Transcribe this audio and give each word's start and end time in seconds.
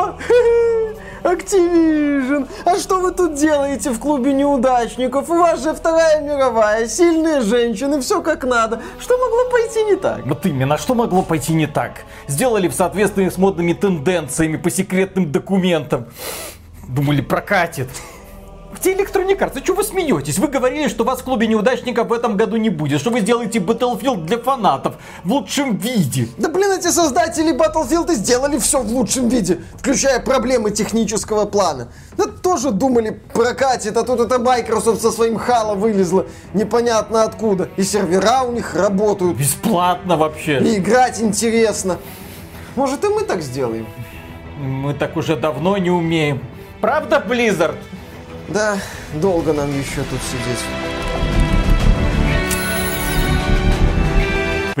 Что? 0.00 0.18
Activision, 1.22 2.48
а 2.64 2.78
что 2.78 3.00
вы 3.00 3.12
тут 3.12 3.34
делаете 3.34 3.90
в 3.90 3.98
клубе 3.98 4.32
неудачников? 4.32 5.28
У 5.28 5.34
вас 5.34 5.62
же 5.62 5.74
Вторая 5.74 6.22
мировая, 6.22 6.88
сильные 6.88 7.42
женщины, 7.42 8.00
все 8.00 8.22
как 8.22 8.44
надо. 8.44 8.80
Что 8.98 9.18
могло 9.18 9.50
пойти 9.50 9.84
не 9.84 9.96
так? 9.96 10.24
Вот 10.24 10.46
именно, 10.46 10.78
что 10.78 10.94
могло 10.94 11.22
пойти 11.22 11.52
не 11.52 11.66
так? 11.66 12.04
Сделали 12.26 12.68
в 12.68 12.74
соответствии 12.74 13.28
с 13.28 13.36
модными 13.36 13.74
тенденциями 13.74 14.56
по 14.56 14.70
секретным 14.70 15.30
документам. 15.30 16.06
Думали, 16.88 17.20
прокатит. 17.20 17.88
Где 18.80 18.94
Electronic 18.94 19.38
Arts? 19.38 19.60
А 19.60 19.62
что 19.62 19.74
вы 19.74 19.84
смеетесь? 19.84 20.38
Вы 20.38 20.48
говорили, 20.48 20.88
что 20.88 21.04
вас 21.04 21.20
в 21.20 21.24
клубе 21.24 21.46
неудачников 21.46 22.08
в 22.08 22.12
этом 22.14 22.38
году 22.38 22.56
не 22.56 22.70
будет, 22.70 23.00
что 23.00 23.10
вы 23.10 23.20
сделаете 23.20 23.58
Battlefield 23.58 24.24
для 24.24 24.38
фанатов 24.38 24.94
в 25.22 25.30
лучшем 25.30 25.76
виде. 25.76 26.28
Да 26.38 26.48
блин, 26.48 26.72
эти 26.72 26.88
создатели 26.88 27.54
Battlefield 27.54 28.10
сделали 28.14 28.56
все 28.58 28.80
в 28.80 28.90
лучшем 28.90 29.28
виде, 29.28 29.60
включая 29.76 30.18
проблемы 30.18 30.70
технического 30.70 31.44
плана. 31.44 31.88
Да 32.16 32.24
тоже 32.24 32.70
думали 32.70 33.20
прокатит, 33.34 33.98
а 33.98 34.02
тут 34.02 34.20
это 34.20 34.38
Microsoft 34.38 35.02
со 35.02 35.10
своим 35.10 35.36
Halo 35.36 35.74
вылезла 35.74 36.24
непонятно 36.54 37.24
откуда. 37.24 37.68
И 37.76 37.82
сервера 37.82 38.44
у 38.44 38.52
них 38.52 38.74
работают. 38.74 39.36
Бесплатно 39.36 40.16
вообще. 40.16 40.58
И 40.58 40.78
играть 40.78 41.20
интересно. 41.20 41.98
Может 42.76 43.04
и 43.04 43.08
мы 43.08 43.24
так 43.24 43.42
сделаем? 43.42 43.86
Мы 44.58 44.94
так 44.94 45.18
уже 45.18 45.36
давно 45.36 45.76
не 45.76 45.90
умеем. 45.90 46.40
Правда, 46.80 47.22
Blizzard? 47.28 47.76
Да, 48.50 48.76
долго 49.14 49.52
нам 49.52 49.70
еще 49.70 50.02
тут 50.10 50.20
сидеть. 50.22 51.09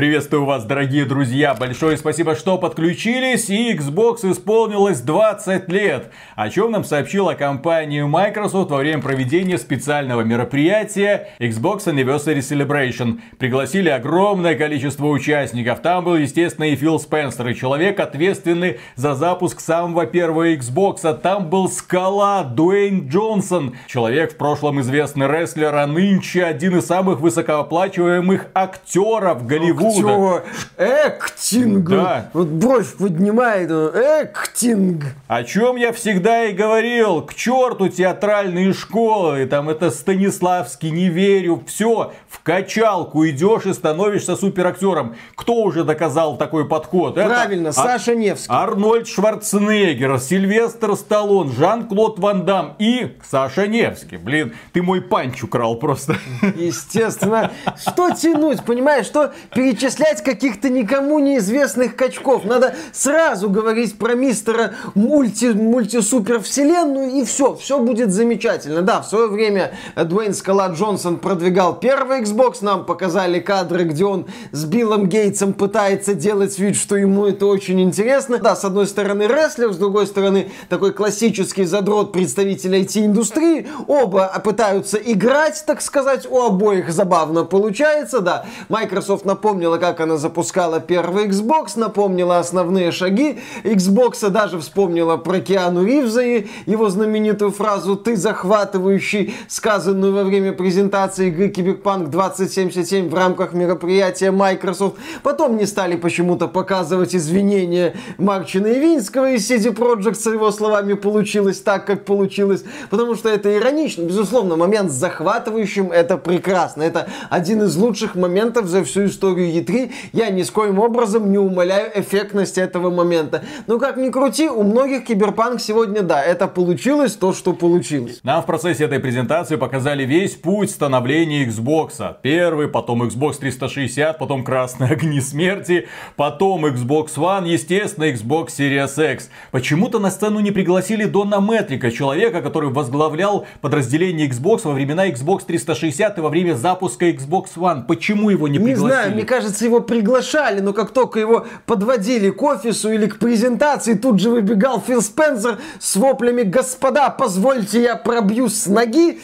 Приветствую 0.00 0.46
вас, 0.46 0.64
дорогие 0.64 1.04
друзья. 1.04 1.52
Большое 1.52 1.98
спасибо, 1.98 2.34
что 2.34 2.56
подключились. 2.56 3.50
И 3.50 3.74
Xbox 3.74 4.24
исполнилось 4.32 5.02
20 5.02 5.68
лет. 5.68 6.10
О 6.36 6.48
чем 6.48 6.70
нам 6.70 6.84
сообщила 6.84 7.34
компания 7.34 8.06
Microsoft 8.06 8.70
во 8.70 8.78
время 8.78 9.02
проведения 9.02 9.58
специального 9.58 10.22
мероприятия 10.22 11.28
Xbox 11.38 11.84
Anniversary 11.84 12.38
Celebration. 12.38 13.20
Пригласили 13.38 13.90
огромное 13.90 14.54
количество 14.54 15.04
участников. 15.04 15.80
Там 15.80 16.06
был, 16.06 16.16
естественно, 16.16 16.64
и 16.64 16.76
Фил 16.76 16.98
Спенсер, 16.98 17.48
и 17.48 17.54
человек, 17.54 18.00
ответственный 18.00 18.80
за 18.96 19.14
запуск 19.14 19.60
самого 19.60 20.06
первого 20.06 20.54
Xbox. 20.54 21.00
А 21.02 21.12
там 21.12 21.50
был 21.50 21.68
Скала, 21.68 22.42
Дуэйн 22.42 23.06
Джонсон. 23.06 23.76
Человек 23.86 24.32
в 24.32 24.38
прошлом 24.38 24.80
известный 24.80 25.26
рестлер, 25.26 25.74
а 25.74 25.86
нынче 25.86 26.46
один 26.46 26.78
из 26.78 26.86
самых 26.86 27.20
высокооплачиваемых 27.20 28.46
актеров 28.54 29.44
Голливуда. 29.44 29.89
Чего? 29.96 30.42
Эктинг. 30.76 31.88
Да. 31.88 32.30
Вот 32.32 32.48
бровь 32.48 32.96
поднимает. 32.96 33.70
Эктинг. 33.70 35.04
О 35.28 35.44
чем 35.44 35.76
я 35.76 35.92
всегда 35.92 36.44
и 36.44 36.52
говорил. 36.52 37.22
К 37.22 37.34
черту 37.34 37.88
театральные 37.88 38.72
школы. 38.72 39.46
Там 39.46 39.68
это 39.68 39.90
Станиславский, 39.90 40.90
не 40.90 41.08
верю. 41.08 41.62
Все, 41.66 42.12
в 42.28 42.42
качалку 42.42 43.26
идешь 43.26 43.66
и 43.66 43.72
становишься 43.72 44.36
суперактером. 44.36 45.16
Кто 45.34 45.54
уже 45.62 45.84
доказал 45.84 46.36
такой 46.36 46.68
подход? 46.68 47.14
Правильно, 47.14 47.68
это 47.68 47.76
Саша 47.76 48.14
Невский. 48.14 48.52
Арнольд 48.52 49.08
Шварценеггер, 49.08 50.18
Сильвестр 50.18 50.94
Сталлон, 50.96 51.52
Жан-Клод 51.52 52.18
Ван 52.18 52.44
Дам 52.44 52.76
и 52.78 53.16
Саша 53.28 53.66
Невский. 53.66 54.16
Блин, 54.16 54.54
ты 54.72 54.82
мой 54.82 55.00
панч 55.00 55.42
украл 55.42 55.76
просто. 55.76 56.16
Естественно. 56.56 57.50
Что 57.78 58.10
тянуть, 58.10 58.62
понимаешь? 58.64 59.06
Что 59.06 59.32
перечислять 59.70 60.22
каких-то 60.22 60.68
никому 60.68 61.18
неизвестных 61.18 61.94
качков? 61.94 62.44
Надо 62.44 62.74
сразу 62.92 63.48
говорить 63.48 63.96
про 63.98 64.14
мистера 64.14 64.74
мульти, 64.94 65.46
мультисупер 65.46 66.40
вселенную 66.40 67.10
и 67.10 67.24
все. 67.24 67.54
Все 67.54 67.78
будет 67.78 68.10
замечательно. 68.10 68.82
Да, 68.82 69.00
в 69.00 69.06
свое 69.06 69.28
время 69.28 69.72
Дуэйн 69.96 70.34
Скала 70.34 70.68
Джонсон 70.68 71.18
продвигал 71.18 71.78
первый 71.78 72.22
Xbox. 72.22 72.58
Нам 72.62 72.84
показали 72.84 73.38
кадры, 73.38 73.84
где 73.84 74.04
он 74.04 74.26
с 74.50 74.64
Биллом 74.64 75.08
Гейтсом 75.08 75.52
пытается 75.52 76.14
делать 76.14 76.58
вид, 76.58 76.76
что 76.76 76.96
ему 76.96 77.26
это 77.26 77.46
очень 77.46 77.80
интересно. 77.80 78.38
Да, 78.38 78.56
с 78.56 78.64
одной 78.64 78.86
стороны 78.86 79.24
рестлер, 79.24 79.72
с 79.72 79.76
другой 79.76 80.06
стороны 80.06 80.50
такой 80.68 80.92
классический 80.92 81.64
задрот 81.64 82.12
представитель 82.12 82.74
IT-индустрии. 82.74 83.68
Оба 83.86 84.32
пытаются 84.42 84.96
играть, 84.96 85.62
так 85.66 85.80
сказать, 85.80 86.26
у 86.28 86.40
обоих 86.42 86.90
забавно 86.90 87.44
получается, 87.44 88.20
да. 88.20 88.46
Microsoft 88.68 89.24
напомнила, 89.60 89.76
как 89.76 90.00
она 90.00 90.16
запускала 90.16 90.80
первый 90.80 91.26
Xbox, 91.26 91.72
напомнила 91.76 92.38
основные 92.38 92.92
шаги 92.92 93.40
Xbox, 93.62 94.26
даже 94.30 94.58
вспомнила 94.58 95.18
про 95.18 95.40
Киану 95.40 95.84
Ривза 95.84 96.22
и 96.22 96.46
его 96.64 96.88
знаменитую 96.88 97.50
фразу 97.50 97.94
«ты 97.94 98.16
захватывающий», 98.16 99.34
сказанную 99.48 100.14
во 100.14 100.24
время 100.24 100.52
презентации 100.52 101.28
игры 101.28 101.48
Cyberpunk 101.48 102.08
2077 102.08 103.10
в 103.10 103.14
рамках 103.14 103.52
мероприятия 103.52 104.30
Microsoft. 104.30 104.96
Потом 105.22 105.58
не 105.58 105.66
стали 105.66 105.96
почему-то 105.96 106.48
показывать 106.48 107.14
извинения 107.14 107.94
Марчина 108.16 108.68
и 108.68 108.78
Винского 108.78 109.32
из 109.32 109.50
CD 109.50 109.74
Projekt, 109.74 110.14
с 110.14 110.24
его 110.24 110.50
словами, 110.52 110.94
получилось 110.94 111.60
так, 111.60 111.86
как 111.86 112.06
получилось, 112.06 112.64
потому 112.88 113.14
что 113.14 113.28
это 113.28 113.54
иронично. 113.54 114.04
Безусловно, 114.04 114.56
момент 114.56 114.90
с 114.90 114.94
захватывающим 114.94 115.92
это 115.92 116.16
прекрасно. 116.16 116.82
Это 116.82 117.08
один 117.28 117.62
из 117.64 117.76
лучших 117.76 118.14
моментов 118.14 118.66
за 118.66 118.82
всю 118.84 119.04
историю 119.04 119.49
E3. 119.58 119.92
Я 120.12 120.30
ни 120.30 120.42
с 120.42 120.50
коим 120.50 120.78
образом 120.78 121.30
не 121.30 121.38
умаляю 121.38 121.90
эффектность 121.94 122.58
этого 122.58 122.90
момента. 122.90 123.42
Но 123.66 123.78
как 123.78 123.96
ни 123.96 124.10
крути, 124.10 124.48
у 124.48 124.62
многих 124.62 125.04
Киберпанк 125.04 125.60
сегодня, 125.60 126.02
да, 126.02 126.22
это 126.22 126.46
получилось 126.48 127.14
то, 127.14 127.32
что 127.32 127.52
получилось. 127.52 128.20
Нам 128.22 128.42
в 128.42 128.46
процессе 128.46 128.84
этой 128.84 129.00
презентации 129.00 129.56
показали 129.56 130.04
весь 130.04 130.34
путь 130.34 130.70
становления 130.70 131.46
Xbox. 131.46 132.16
Первый, 132.22 132.68
потом 132.68 133.02
Xbox 133.02 133.38
360, 133.38 134.18
потом 134.18 134.44
красные 134.44 134.92
огни 134.92 135.20
смерти, 135.20 135.88
потом 136.16 136.66
Xbox 136.66 137.16
One, 137.16 137.48
естественно, 137.48 138.04
Xbox 138.04 138.48
Series 138.58 139.12
X. 139.12 139.30
Почему-то 139.50 139.98
на 139.98 140.10
сцену 140.10 140.40
не 140.40 140.50
пригласили 140.50 141.04
Дона 141.04 141.40
Метрика, 141.40 141.90
человека, 141.90 142.42
который 142.42 142.70
возглавлял 142.70 143.46
подразделение 143.60 144.28
Xbox 144.28 144.60
во 144.64 144.72
времена 144.72 145.08
Xbox 145.08 145.44
360 145.46 146.18
и 146.18 146.20
во 146.20 146.28
время 146.28 146.54
запуска 146.54 147.08
Xbox 147.08 147.56
One. 147.56 147.86
Почему 147.86 148.30
его 148.30 148.48
не 148.48 148.58
пригласили? 148.58 148.84
Не 148.84 148.92
знаю, 148.92 149.14
мне 149.14 149.24
кажется, 149.24 149.39
его 149.60 149.80
приглашали, 149.80 150.60
но 150.60 150.72
как 150.72 150.90
только 150.90 151.18
его 151.18 151.46
подводили 151.66 152.30
к 152.30 152.42
офису 152.42 152.92
или 152.92 153.06
к 153.06 153.18
презентации, 153.18 153.94
тут 153.94 154.20
же 154.20 154.30
выбегал 154.30 154.80
Фил 154.80 155.02
Спенсер 155.02 155.58
с 155.78 155.96
воплями 155.96 156.42
«Господа, 156.42 157.10
позвольте 157.10 157.82
я 157.82 157.96
пробью 157.96 158.48
с 158.48 158.66
ноги!» 158.66 159.20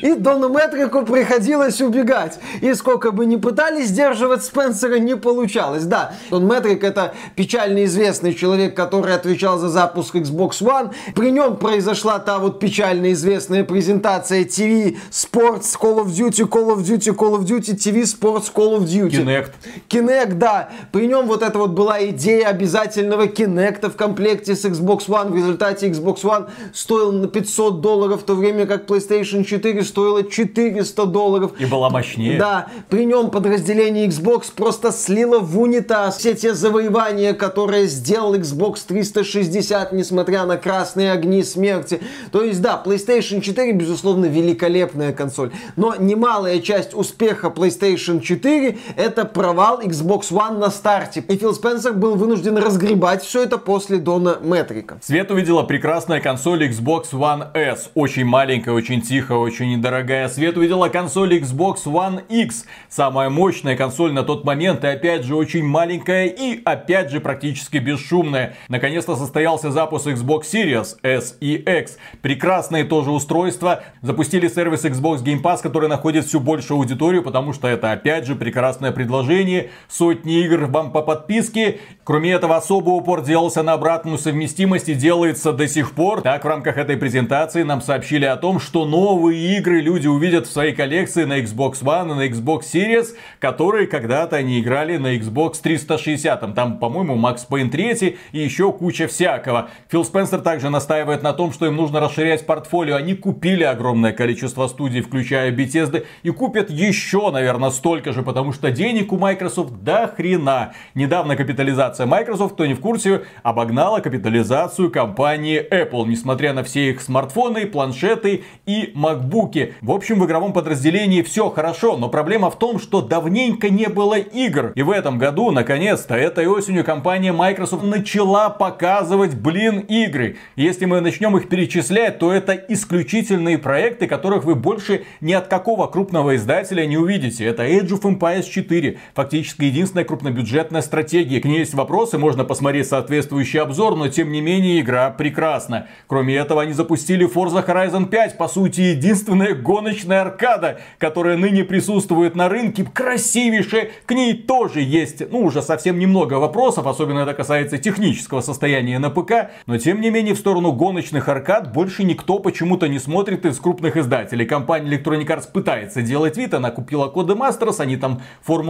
И 0.00 0.14
Дону 0.14 0.48
Метрику 0.48 1.02
приходилось 1.02 1.80
убегать. 1.80 2.38
И 2.60 2.72
сколько 2.74 3.10
бы 3.12 3.26
ни 3.26 3.36
пытались 3.36 3.88
сдерживать 3.88 4.44
Спенсера, 4.44 4.98
не 4.98 5.16
получалось. 5.16 5.84
Да, 5.84 6.14
Дон 6.30 6.46
Метрик 6.46 6.84
это 6.84 7.14
печально 7.36 7.84
известный 7.84 8.34
человек, 8.34 8.74
который 8.74 9.14
отвечал 9.14 9.58
за 9.58 9.68
запуск 9.68 10.14
Xbox 10.14 10.62
One. 10.62 10.92
При 11.14 11.30
нем 11.30 11.56
произошла 11.56 12.18
та 12.18 12.38
вот 12.38 12.58
печально 12.58 13.12
известная 13.12 13.64
презентация 13.64 14.44
TV 14.44 14.96
Sports 15.10 15.76
Call 15.80 16.04
of 16.04 16.06
Duty, 16.06 16.48
Call 16.48 16.74
of 16.74 16.82
Duty, 16.82 17.14
Call 17.14 17.38
of 17.38 17.44
Duty, 17.44 17.76
TV 17.76 18.02
Sports 18.02 18.52
Call 18.52 18.78
of 18.78 18.84
Duty. 18.84 19.31
Kinect. 19.32 19.52
Kinect, 19.88 20.34
да. 20.34 20.70
При 20.90 21.06
нем 21.06 21.26
вот 21.26 21.42
это 21.42 21.58
вот 21.58 21.70
была 21.70 22.04
идея 22.06 22.48
обязательного 22.48 23.26
Kinect 23.26 23.90
в 23.90 23.96
комплекте 23.96 24.54
с 24.54 24.64
Xbox 24.64 25.08
One. 25.08 25.30
В 25.30 25.36
результате 25.36 25.88
Xbox 25.88 26.22
One 26.22 26.48
стоил 26.72 27.12
на 27.12 27.28
500 27.28 27.80
долларов, 27.80 28.22
в 28.22 28.24
то 28.24 28.34
время 28.34 28.66
как 28.66 28.86
PlayStation 28.86 29.44
4 29.44 29.82
стоила 29.84 30.22
400 30.24 31.06
долларов. 31.06 31.52
И 31.58 31.66
была 31.66 31.90
мощнее. 31.90 32.38
Да, 32.38 32.68
при 32.88 33.04
нем 33.04 33.30
подразделение 33.30 34.06
Xbox 34.06 34.52
просто 34.54 34.92
слило 34.92 35.38
в 35.38 35.58
унитаз 35.58 36.18
все 36.18 36.34
те 36.34 36.54
завоевания, 36.54 37.34
которые 37.34 37.86
сделал 37.86 38.34
Xbox 38.34 38.80
360, 38.86 39.92
несмотря 39.92 40.44
на 40.44 40.56
красные 40.56 41.12
огни 41.12 41.42
смерти. 41.42 42.00
То 42.30 42.42
есть, 42.42 42.60
да, 42.60 42.80
PlayStation 42.84 43.40
4, 43.40 43.72
безусловно, 43.72 44.26
великолепная 44.26 45.12
консоль. 45.12 45.52
Но 45.76 45.94
немалая 45.96 46.60
часть 46.60 46.94
успеха 46.94 47.48
PlayStation 47.48 48.20
4 48.20 48.78
это 48.96 49.21
провал 49.24 49.80
Xbox 49.80 50.30
One 50.30 50.58
на 50.58 50.70
старте. 50.70 51.20
И 51.20 51.36
Фил 51.36 51.54
Спенсер 51.54 51.92
был 51.92 52.16
вынужден 52.16 52.56
разгребать 52.58 53.22
все 53.22 53.44
это 53.44 53.58
после 53.58 53.98
Дона 53.98 54.38
Метрика. 54.40 54.98
Свет 55.02 55.30
увидела 55.30 55.62
прекрасная 55.62 56.20
консоль 56.20 56.64
Xbox 56.68 57.12
One 57.12 57.46
S. 57.54 57.90
Очень 57.94 58.24
маленькая, 58.24 58.72
очень 58.72 59.00
тихая, 59.00 59.38
очень 59.38 59.76
недорогая. 59.76 60.28
Свет 60.28 60.56
увидела 60.56 60.88
консоль 60.88 61.38
Xbox 61.38 61.84
One 61.86 62.22
X. 62.28 62.64
Самая 62.88 63.30
мощная 63.30 63.76
консоль 63.76 64.12
на 64.12 64.22
тот 64.22 64.44
момент 64.44 64.84
и 64.84 64.88
опять 64.88 65.24
же 65.24 65.36
очень 65.36 65.64
маленькая 65.64 66.26
и 66.26 66.62
опять 66.64 67.10
же 67.10 67.20
практически 67.20 67.78
бесшумная. 67.78 68.56
Наконец-то 68.68 69.16
состоялся 69.16 69.70
запуск 69.70 70.06
Xbox 70.06 70.42
Series 70.52 70.96
S 71.02 71.36
и 71.40 71.54
X. 71.54 71.96
Прекрасные 72.20 72.84
тоже 72.84 73.10
устройства. 73.10 73.82
Запустили 74.02 74.48
сервис 74.48 74.84
Xbox 74.84 75.22
Game 75.22 75.42
Pass, 75.42 75.62
который 75.62 75.88
находит 75.88 76.24
всю 76.24 76.40
большую 76.40 76.78
аудиторию, 76.78 77.22
потому 77.22 77.52
что 77.52 77.68
это 77.68 77.92
опять 77.92 78.26
же 78.26 78.34
прекрасное 78.34 78.90
предложение 78.92 79.11
предложений, 79.12 79.68
сотни 79.88 80.42
игр 80.42 80.64
вам 80.66 80.90
по 80.90 81.02
подписке. 81.02 81.80
Кроме 82.02 82.32
этого, 82.32 82.56
особый 82.56 82.94
упор 82.94 83.22
делался 83.22 83.62
на 83.62 83.74
обратную 83.74 84.16
совместимость 84.16 84.88
и 84.88 84.94
делается 84.94 85.52
до 85.52 85.68
сих 85.68 85.92
пор. 85.92 86.22
Так, 86.22 86.44
в 86.44 86.48
рамках 86.48 86.78
этой 86.78 86.96
презентации 86.96 87.62
нам 87.62 87.82
сообщили 87.82 88.24
о 88.24 88.36
том, 88.36 88.58
что 88.58 88.86
новые 88.86 89.58
игры 89.58 89.82
люди 89.82 90.06
увидят 90.06 90.46
в 90.46 90.50
своей 90.50 90.72
коллекции 90.74 91.24
на 91.24 91.40
Xbox 91.40 91.82
One 91.82 92.12
и 92.12 92.14
на 92.14 92.32
Xbox 92.32 92.62
Series, 92.72 93.08
которые 93.38 93.86
когда-то 93.86 94.36
они 94.36 94.60
играли 94.60 94.96
на 94.96 95.14
Xbox 95.16 95.56
360. 95.62 96.54
Там, 96.54 96.78
по-моему, 96.78 97.14
Max 97.14 97.40
Payne 97.48 97.68
3 97.68 98.16
и 98.32 98.38
еще 98.38 98.72
куча 98.72 99.08
всякого. 99.08 99.68
Фил 99.90 100.06
Спенсер 100.06 100.40
также 100.40 100.70
настаивает 100.70 101.22
на 101.22 101.34
том, 101.34 101.52
что 101.52 101.66
им 101.66 101.76
нужно 101.76 102.00
расширять 102.00 102.46
портфолио. 102.46 102.96
Они 102.96 103.14
купили 103.14 103.62
огромное 103.62 104.12
количество 104.12 104.66
студий, 104.68 105.02
включая 105.02 105.52
Bethesda, 105.52 106.06
и 106.22 106.30
купят 106.30 106.70
еще, 106.70 107.30
наверное, 107.30 107.70
столько 107.70 108.12
же, 108.14 108.22
потому 108.22 108.52
что 108.52 108.70
денег 108.70 109.01
у 109.10 109.16
Microsoft 109.16 109.82
до 109.82 110.12
хрена. 110.14 110.74
Недавно 110.94 111.34
капитализация 111.34 112.04
Microsoft, 112.04 112.52
кто 112.52 112.66
не 112.66 112.74
в 112.74 112.80
курсе, 112.80 113.22
обогнала 113.42 114.00
капитализацию 114.00 114.90
компании 114.90 115.66
Apple, 115.66 116.06
несмотря 116.06 116.52
на 116.52 116.62
все 116.62 116.90
их 116.90 117.00
смартфоны, 117.00 117.64
планшеты 117.64 118.44
и 118.66 118.92
макбуки. 118.94 119.74
В 119.80 119.92
общем, 119.92 120.20
в 120.20 120.26
игровом 120.26 120.52
подразделении 120.52 121.22
все 121.22 121.48
хорошо, 121.48 121.96
но 121.96 122.10
проблема 122.10 122.50
в 122.50 122.58
том, 122.58 122.78
что 122.78 123.00
давненько 123.00 123.70
не 123.70 123.88
было 123.88 124.18
игр. 124.18 124.72
И 124.74 124.82
в 124.82 124.90
этом 124.90 125.16
году, 125.16 125.50
наконец-то, 125.52 126.14
этой 126.14 126.46
осенью 126.46 126.84
компания 126.84 127.32
Microsoft 127.32 127.84
начала 127.84 128.50
показывать, 128.50 129.34
блин, 129.34 129.80
игры. 129.80 130.36
Если 130.56 130.84
мы 130.84 131.00
начнем 131.00 131.36
их 131.38 131.48
перечислять, 131.48 132.18
то 132.18 132.32
это 132.32 132.52
исключительные 132.52 133.56
проекты, 133.56 134.06
которых 134.06 134.44
вы 134.44 134.54
больше 134.54 135.04
ни 135.20 135.32
от 135.32 135.46
какого 135.46 135.86
крупного 135.86 136.36
издателя 136.36 136.84
не 136.84 136.96
увидите. 136.96 137.46
Это 137.46 137.64
Age 137.64 138.00
of 138.00 138.02
Empires 138.02 138.48
4, 138.48 138.81
фактически 139.14 139.64
единственная 139.64 140.04
крупнобюджетная 140.04 140.82
стратегия. 140.82 141.40
К 141.40 141.44
ней 141.44 141.60
есть 141.60 141.74
вопросы, 141.74 142.18
можно 142.18 142.44
посмотреть 142.44 142.88
соответствующий 142.88 143.60
обзор, 143.60 143.96
но 143.96 144.08
тем 144.08 144.32
не 144.32 144.40
менее 144.40 144.80
игра 144.80 145.10
прекрасна. 145.10 145.86
Кроме 146.06 146.36
этого, 146.36 146.62
они 146.62 146.72
запустили 146.72 147.26
Forza 147.26 147.66
Horizon 147.66 148.08
5, 148.08 148.38
по 148.38 148.48
сути, 148.48 148.80
единственная 148.80 149.54
гоночная 149.54 150.22
аркада, 150.22 150.80
которая 150.98 151.36
ныне 151.36 151.64
присутствует 151.64 152.34
на 152.36 152.48
рынке, 152.48 152.84
красивейшая. 152.84 153.90
К 154.06 154.12
ней 154.12 154.34
тоже 154.34 154.80
есть, 154.80 155.30
ну, 155.30 155.40
уже 155.40 155.62
совсем 155.62 155.98
немного 155.98 156.34
вопросов, 156.34 156.86
особенно 156.86 157.20
это 157.20 157.34
касается 157.34 157.78
технического 157.78 158.40
состояния 158.40 158.98
на 158.98 159.10
ПК, 159.10 159.50
но 159.66 159.78
тем 159.78 160.00
не 160.00 160.10
менее 160.10 160.34
в 160.34 160.38
сторону 160.38 160.72
гоночных 160.72 161.28
аркад 161.28 161.72
больше 161.72 162.04
никто 162.04 162.38
почему-то 162.38 162.88
не 162.88 162.98
смотрит 162.98 163.46
из 163.46 163.58
крупных 163.58 163.96
издателей. 163.96 164.46
Компания 164.46 164.96
Electronic 164.96 165.26
Arts 165.26 165.48
пытается 165.52 166.02
делать 166.02 166.36
вид, 166.36 166.54
она 166.54 166.70
купила 166.70 167.08
коды 167.08 167.34
Masters, 167.34 167.80
они 167.80 167.96
там 167.96 168.22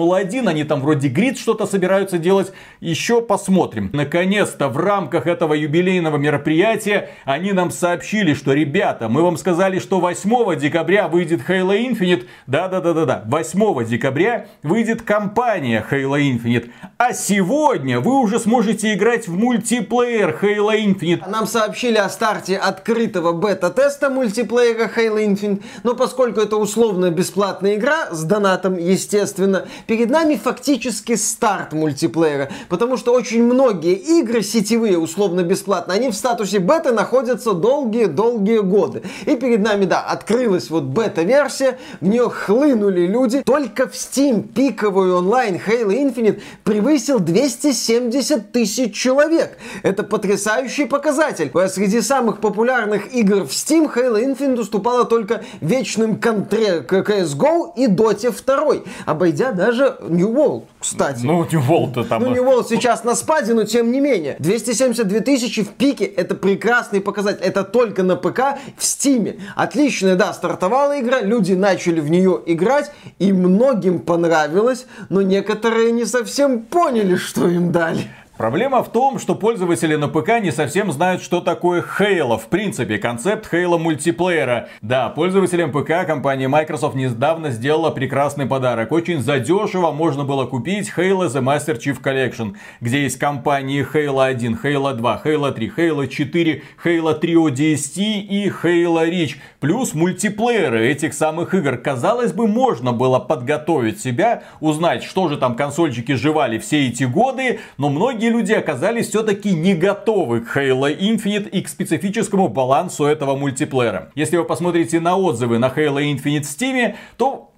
Формула-1, 0.02 0.48
они 0.48 0.64
там 0.64 0.80
вроде 0.80 1.08
Грид 1.08 1.38
что-то 1.38 1.66
собираются 1.66 2.18
делать. 2.18 2.52
Еще 2.80 3.22
посмотрим. 3.22 3.90
Наконец-то 3.92 4.68
в 4.68 4.76
рамках 4.76 5.26
этого 5.26 5.54
юбилейного 5.54 6.16
мероприятия 6.16 7.10
они 7.24 7.52
нам 7.52 7.70
сообщили, 7.70 8.34
что, 8.34 8.52
ребята, 8.52 9.08
мы 9.08 9.22
вам 9.22 9.36
сказали, 9.36 9.78
что 9.78 10.00
8 10.00 10.58
декабря 10.58 11.08
выйдет 11.08 11.40
Halo 11.48 11.78
Infinite. 11.78 12.26
Да-да-да-да-да. 12.46 13.22
8 13.26 13.84
декабря 13.86 14.46
выйдет 14.62 15.02
компания 15.02 15.84
Halo 15.88 16.18
Infinite. 16.20 16.70
А 16.98 17.12
сегодня 17.12 18.00
вы 18.00 18.18
уже 18.18 18.38
сможете 18.38 18.94
играть 18.94 19.28
в 19.28 19.36
мультиплеер 19.36 20.38
Halo 20.42 20.74
Infinite. 20.76 21.28
Нам 21.28 21.46
сообщили 21.46 21.96
о 21.96 22.08
старте 22.08 22.56
открытого 22.56 23.32
бета-теста 23.32 24.10
мультиплеера 24.10 24.90
Halo 24.94 25.24
Infinite, 25.24 25.62
но 25.84 25.94
поскольку 25.94 26.40
это 26.40 26.56
условно 26.56 27.10
бесплатная 27.10 27.76
игра, 27.76 28.08
с 28.10 28.24
донатом, 28.24 28.76
естественно, 28.76 29.66
перед 29.92 30.08
нами 30.08 30.40
фактически 30.42 31.16
старт 31.16 31.74
мультиплеера, 31.74 32.48
потому 32.70 32.96
что 32.96 33.12
очень 33.12 33.44
многие 33.44 33.92
игры 33.92 34.42
сетевые, 34.42 34.96
условно 34.96 35.42
бесплатно, 35.42 35.92
они 35.92 36.08
в 36.08 36.14
статусе 36.14 36.60
бета 36.60 36.92
находятся 36.92 37.52
долгие-долгие 37.52 38.60
годы. 38.60 39.02
И 39.26 39.36
перед 39.36 39.60
нами, 39.60 39.84
да, 39.84 40.00
открылась 40.00 40.70
вот 40.70 40.84
бета-версия, 40.84 41.76
в 42.00 42.08
нее 42.08 42.30
хлынули 42.30 43.06
люди. 43.06 43.42
Только 43.42 43.86
в 43.86 43.92
Steam 43.92 44.48
пиковый 44.48 45.12
онлайн 45.12 45.56
Halo 45.56 45.90
Infinite 45.90 46.40
превысил 46.64 47.18
270 47.18 48.50
тысяч 48.50 48.94
человек. 48.94 49.58
Это 49.82 50.04
потрясающий 50.04 50.86
показатель. 50.86 51.50
А 51.52 51.68
среди 51.68 52.00
самых 52.00 52.40
популярных 52.40 53.14
игр 53.14 53.44
в 53.44 53.50
Steam 53.50 53.94
Halo 53.94 54.18
Infinite 54.18 54.60
уступала 54.60 55.04
только 55.04 55.44
вечным 55.60 56.16
контре 56.18 56.78
CSGO 56.78 57.72
и 57.76 57.88
Dota 57.88 58.32
2, 58.32 58.84
обойдя 59.04 59.52
даже 59.52 59.81
New 60.08 60.32
World, 60.32 60.64
кстати. 60.80 61.24
Ну, 61.24 61.44
New 61.44 61.60
World 61.60 62.06
там... 62.08 62.22
Ну, 62.22 62.30
New 62.30 62.44
World 62.44 62.66
сейчас 62.68 63.04
на 63.04 63.14
спаде, 63.14 63.54
но 63.54 63.64
тем 63.64 63.90
не 63.92 64.00
менее. 64.00 64.36
272 64.38 65.20
тысячи 65.20 65.62
в 65.62 65.70
пике, 65.70 66.04
это 66.04 66.34
прекрасный 66.34 67.00
показатель. 67.00 67.42
Это 67.42 67.64
только 67.64 68.02
на 68.02 68.16
ПК 68.16 68.58
в 68.76 68.84
Стиме. 68.84 69.36
Отличная, 69.56 70.16
да, 70.16 70.32
стартовала 70.32 71.00
игра, 71.00 71.20
люди 71.20 71.52
начали 71.52 72.00
в 72.00 72.10
нее 72.10 72.40
играть, 72.46 72.90
и 73.18 73.32
многим 73.32 74.00
понравилось, 74.00 74.86
но 75.08 75.22
некоторые 75.22 75.92
не 75.92 76.04
совсем 76.04 76.62
поняли, 76.62 77.16
что 77.16 77.48
им 77.48 77.72
дали. 77.72 78.08
Проблема 78.42 78.82
в 78.82 78.90
том, 78.90 79.20
что 79.20 79.36
пользователи 79.36 79.94
на 79.94 80.08
ПК 80.08 80.40
не 80.42 80.50
совсем 80.50 80.90
знают, 80.90 81.22
что 81.22 81.40
такое 81.40 81.80
Halo. 81.80 82.36
В 82.36 82.48
принципе, 82.48 82.98
концепт 82.98 83.48
Halo 83.52 83.78
мультиплеера. 83.78 84.68
Да, 84.80 85.10
пользователям 85.10 85.70
ПК 85.70 86.04
компания 86.04 86.48
Microsoft 86.48 86.96
недавно 86.96 87.50
сделала 87.50 87.90
прекрасный 87.90 88.46
подарок. 88.46 88.90
Очень 88.90 89.22
задешево 89.22 89.92
можно 89.92 90.24
было 90.24 90.44
купить 90.46 90.92
Halo 90.96 91.28
The 91.28 91.40
Master 91.40 91.78
Chief 91.78 92.02
Collection, 92.02 92.56
где 92.80 93.04
есть 93.04 93.16
компании 93.16 93.86
Halo 93.88 94.26
1, 94.26 94.58
Halo 94.60 94.92
2, 94.92 95.22
Halo 95.24 95.52
3, 95.52 95.72
Halo 95.76 96.08
4, 96.08 96.62
Halo 96.84 97.14
3 97.14 97.34
ODST 97.34 98.00
и 98.00 98.48
Halo 98.48 99.08
Reach. 99.08 99.36
Плюс 99.60 99.94
мультиплееры 99.94 100.88
этих 100.88 101.14
самых 101.14 101.54
игр. 101.54 101.76
Казалось 101.76 102.32
бы, 102.32 102.48
можно 102.48 102.92
было 102.92 103.20
подготовить 103.20 104.00
себя, 104.00 104.42
узнать, 104.58 105.04
что 105.04 105.28
же 105.28 105.36
там 105.36 105.54
консольчики 105.54 106.16
жевали 106.16 106.58
все 106.58 106.88
эти 106.88 107.04
годы, 107.04 107.60
но 107.78 107.88
многие 107.88 108.31
люди 108.32 108.52
оказались 108.52 109.08
все-таки 109.08 109.52
не 109.52 109.74
готовы 109.74 110.40
к 110.40 110.56
Halo 110.56 110.96
Infinite 110.98 111.48
и 111.48 111.62
к 111.62 111.68
специфическому 111.68 112.48
балансу 112.48 113.04
этого 113.04 113.36
мультиплеера. 113.36 114.10
Если 114.14 114.36
вы 114.36 114.44
посмотрите 114.44 114.98
на 114.98 115.16
отзывы 115.16 115.58
на 115.58 115.68
Halo 115.68 116.02
Infinite 116.02 116.42
в 116.42 116.46
Steam, 116.46 116.96
то 117.16 117.52